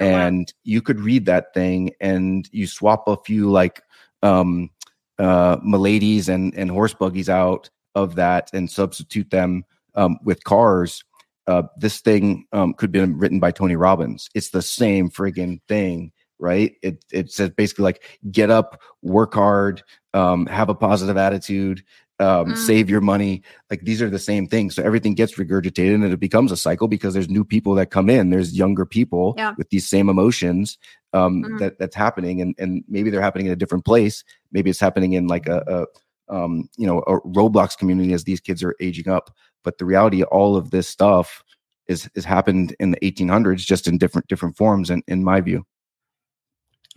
[0.00, 0.60] oh, and wow.
[0.62, 3.82] you could read that thing, and you swap a few like
[4.22, 4.70] um,
[5.18, 11.02] uh, miladies and and horse buggies out of that, and substitute them um, with cars.
[11.46, 14.30] Uh, this thing um, could be written by Tony Robbins.
[14.34, 16.74] It's the same friggin' thing right?
[16.82, 19.82] It it says basically like get up, work hard,
[20.12, 21.82] um, have a positive attitude,
[22.20, 22.56] um, mm.
[22.56, 23.42] save your money.
[23.70, 24.74] Like these are the same things.
[24.74, 28.08] So everything gets regurgitated and it becomes a cycle because there's new people that come
[28.08, 28.30] in.
[28.30, 29.54] There's younger people yeah.
[29.56, 30.78] with these same emotions
[31.12, 31.58] um, mm.
[31.58, 34.24] that that's happening, and and maybe they're happening in a different place.
[34.52, 35.86] Maybe it's happening in like a,
[36.28, 39.30] a um, you know a Roblox community as these kids are aging up.
[39.62, 41.42] But the reality, all of this stuff
[41.86, 44.90] is is happened in the 1800s, just in different different forms.
[44.90, 45.64] And in my view.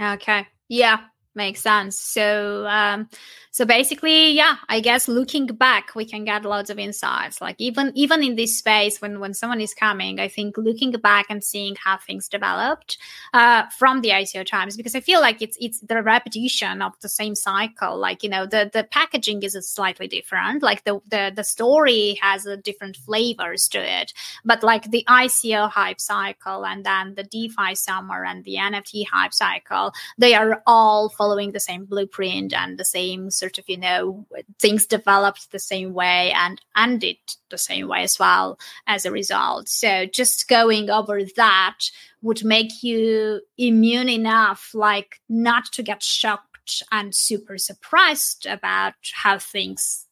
[0.02, 0.48] Okay.
[0.70, 1.96] Yeah makes sense.
[1.98, 3.10] So um
[3.52, 7.40] so basically yeah i guess looking back we can get lots of insights.
[7.42, 11.28] Like even even in this space when when someone is coming i think looking back
[11.30, 12.98] and seeing how things developed
[13.34, 17.10] uh from the ico times because i feel like it's it's the repetition of the
[17.10, 17.98] same cycle.
[17.98, 20.64] Like you know the the packaging is slightly different.
[20.64, 24.14] Like the the, the story has a different flavors to it.
[24.44, 29.34] But like the ico hype cycle and then the defi summer and the nft hype
[29.34, 34.26] cycle they are all following the same blueprint and the same sort of you know
[34.60, 37.18] things developed the same way and ended
[37.50, 38.58] the same way as well
[38.88, 39.68] as a result.
[39.68, 41.80] So just going over that
[42.22, 49.38] would make you immune enough like not to get shocked and super surprised about how
[49.38, 50.06] things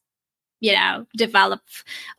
[0.59, 1.61] you know develop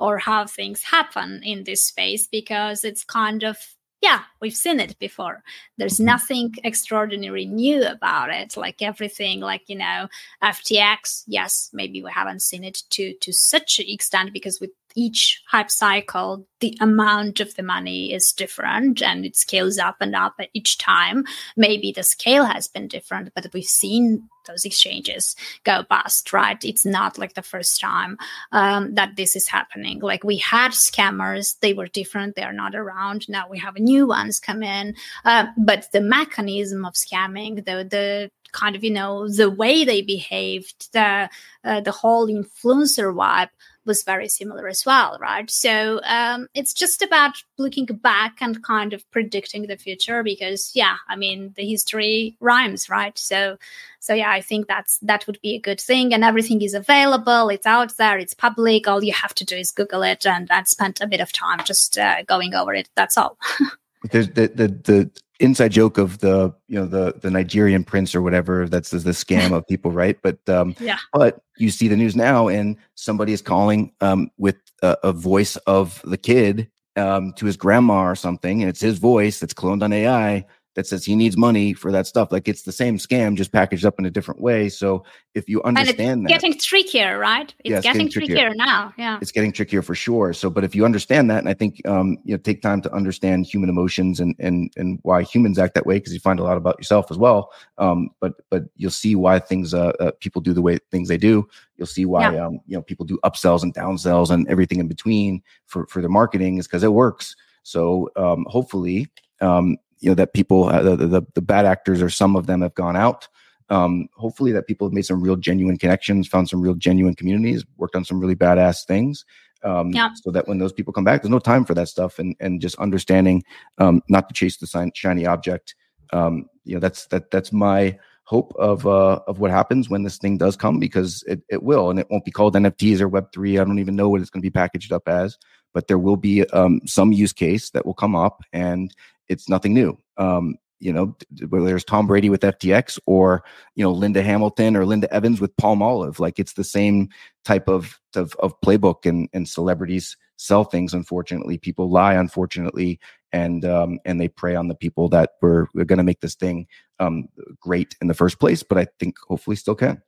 [0.01, 3.59] or how things happen in this space because it's kind of
[4.07, 5.43] yeah, we've seen it before.
[5.79, 6.05] There's mm-hmm.
[6.15, 8.57] nothing extraordinary new about it.
[8.57, 10.07] Like everything, like you know,
[10.43, 11.25] FTX.
[11.27, 15.71] Yes, maybe we haven't seen it to to such an extent because with each hype
[15.71, 20.49] cycle, the amount of the money is different and it scales up and up at
[20.55, 21.25] each time.
[21.57, 26.65] Maybe the scale has been different, but we've seen those exchanges go bust, right?
[26.65, 28.17] It's not like the first time
[28.53, 30.01] um, that this is happening.
[30.01, 33.29] Like we had scammers, they were different, they are not around.
[33.29, 34.95] Now we have new ones come in.
[35.25, 40.01] Uh, but the mechanism of scamming, the, the kind of, you know, the way they
[40.01, 41.29] behaved, the,
[41.65, 43.51] uh, the whole influencer vibe
[43.87, 45.51] was very similar as well, right?
[45.51, 50.97] So um, it's just about looking back and kind of predicting the future because, yeah,
[51.09, 53.17] I mean, the history rhymes, right?
[53.17, 53.57] So,
[54.01, 57.49] so yeah, I think that's that would be a good thing, and everything is available.
[57.49, 58.19] It's out there.
[58.19, 58.87] It's public.
[58.87, 61.59] All you have to do is Google it and and spend a bit of time
[61.65, 62.89] just uh, going over it.
[62.95, 63.39] That's all.
[64.13, 65.11] The the the
[65.41, 69.11] inside joke of the you know the the Nigerian prince or whatever that's the, the
[69.11, 70.19] scam of people, right?
[70.23, 70.99] But um, yeah.
[71.13, 75.57] But you see the news now, and somebody is calling um, with a, a voice
[75.67, 79.83] of the kid um, to his grandma or something, and it's his voice that's cloned
[79.83, 80.45] on AI,
[80.77, 82.31] that says he needs money for that stuff.
[82.31, 84.69] Like it's the same scam, just packaged up in a different way.
[84.69, 85.05] So
[85.35, 87.53] if you understand and it's that, getting trickier, right?
[87.61, 88.37] It's, yeah, it's getting, getting trickier.
[88.37, 88.55] trickier.
[88.55, 88.93] now.
[88.99, 90.35] Yeah, it's getting trickier for sure.
[90.35, 92.93] So, but if you understand that, and I think um, you know, take time to
[92.93, 96.45] understand human emotions and and and why humans act that way, because you find a
[96.45, 97.51] lot about yourself as well.
[97.79, 101.19] Um, but but you'll see why things uh, uh people do the way things they
[101.19, 101.49] do.
[101.79, 102.47] You'll see why yeah.
[102.47, 106.11] um, you know people do upsells and downsells and everything in between for for their
[106.11, 107.35] marketing is because it works.
[107.63, 109.09] So um, hopefully,
[109.41, 112.63] um, you know that people uh, the, the, the bad actors or some of them
[112.63, 113.29] have gone out.
[113.69, 117.65] Um, hopefully that people have made some real genuine connections found some real genuine communities
[117.79, 119.25] worked on some really badass things
[119.65, 120.11] um, yeah.
[120.15, 122.61] so that when those people come back there's no time for that stuff and and
[122.61, 123.43] just understanding
[123.79, 125.75] um, not to chase the shiny object.
[126.13, 130.19] Um, you know that's that that's my hope of uh, of what happens when this
[130.19, 133.61] thing does come because it, it will and it won't be called nfts or web3
[133.61, 135.39] i don't even know what it's going to be packaged up as
[135.73, 138.95] but there will be um, some use case that will come up and
[139.29, 139.99] it's nothing new.
[140.17, 141.17] Um, you know,
[141.49, 143.43] whether there's Tom Brady with FTX or
[143.75, 147.09] you know Linda Hamilton or Linda Evans with Palmolive, like it's the same
[147.45, 150.93] type of of, of playbook and and celebrities sell things.
[150.93, 152.15] Unfortunately, people lie.
[152.15, 153.01] Unfortunately,
[153.33, 156.35] and um, and they prey on the people that were, were going to make this
[156.35, 156.67] thing
[157.01, 157.29] um,
[157.61, 158.63] great in the first place.
[158.63, 160.03] But I think hopefully still can.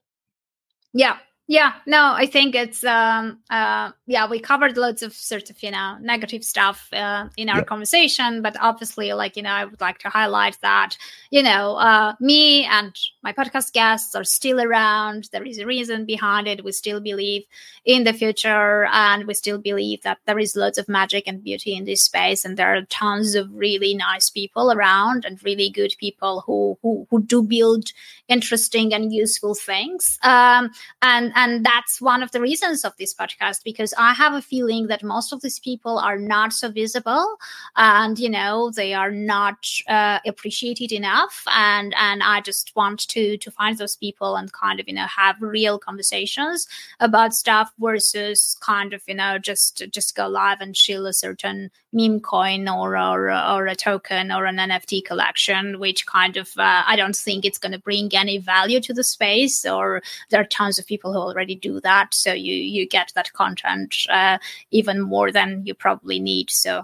[0.93, 1.19] Yeah,
[1.51, 5.70] yeah, no, I think it's um uh yeah, we covered loads of sort of, you
[5.70, 7.64] know, negative stuff uh, in our yeah.
[7.64, 10.99] conversation, but obviously like, you know, I would like to highlight that,
[11.30, 15.30] you know, uh me and my podcast guests are still around.
[15.32, 16.64] There is a reason behind it.
[16.64, 17.44] We still believe
[17.86, 21.74] in the future and we still believe that there is lots of magic and beauty
[21.74, 25.94] in this space and there are tons of really nice people around and really good
[25.99, 27.86] people who who, who do build
[28.28, 30.18] interesting and useful things.
[30.22, 34.43] Um and and that's one of the reasons of this podcast because i have a
[34.43, 37.36] feeling that most of these people are not so visible
[37.76, 39.59] and you know they are not
[39.89, 41.45] uh, appreciated enough.
[41.47, 45.07] And and i just want to to find those people and kind of you know
[45.07, 46.66] have real conversations
[47.01, 51.70] about stuff versus kind of you know just just go live and shill a certain
[51.93, 56.82] meme coin or or, or a token or an nft collection which kind of uh,
[56.86, 60.45] i don't think it's going to bring any value to the space or there are
[60.45, 64.39] tons of people who already do that so you you get that content uh,
[64.70, 66.83] even more than you probably need so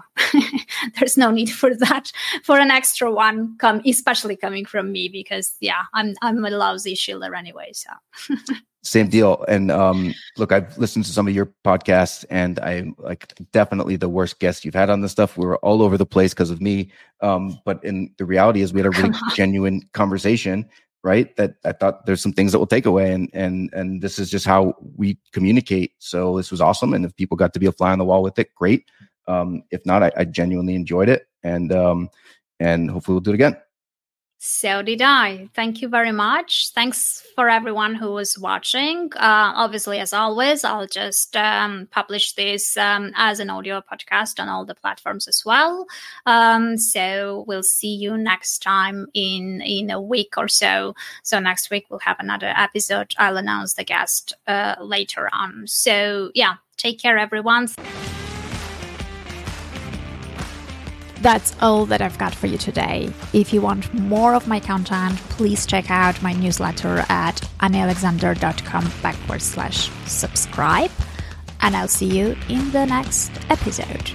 [0.99, 2.11] there's no need for that
[2.43, 6.95] for an extra one come especially coming from me because yeah i'm i'm a lousy
[6.95, 7.89] shiller anyway so.
[8.83, 13.33] Same deal and um look i've listened to some of your podcasts and i'm like
[13.51, 15.39] definitely the worst guest you've had on this stuff.
[15.39, 16.91] We were all over the place because of me
[17.21, 20.69] um but in the reality is we had a really genuine conversation
[21.05, 21.33] right?
[21.37, 24.29] That i thought there's some things that we'll take away and and and this is
[24.29, 25.93] just how we communicate.
[25.99, 28.23] So this was awesome and if people got to be a fly on the wall
[28.23, 28.89] with it great.
[29.27, 32.09] Um if not i, I genuinely enjoyed it and um
[32.59, 33.55] and hopefully we'll do it again
[34.37, 35.49] so did I.
[35.53, 36.71] Thank you very much.
[36.73, 39.11] Thanks for everyone who was watching.
[39.15, 44.49] Uh, obviously, as always, I'll just um, publish this um, as an audio podcast on
[44.49, 45.87] all the platforms as well.
[46.25, 50.95] Um, so we'll see you next time in in a week or so.
[51.23, 53.13] So next week we'll have another episode.
[53.17, 55.63] I'll announce the guest uh, later on.
[55.65, 57.69] So yeah, take care, everyone.
[61.25, 63.11] That's all that I've got for you today.
[63.33, 69.41] If you want more of my content, please check out my newsletter at annealexander.com backward
[69.41, 70.91] slash subscribe.
[71.61, 74.11] And I'll see you in the next episode.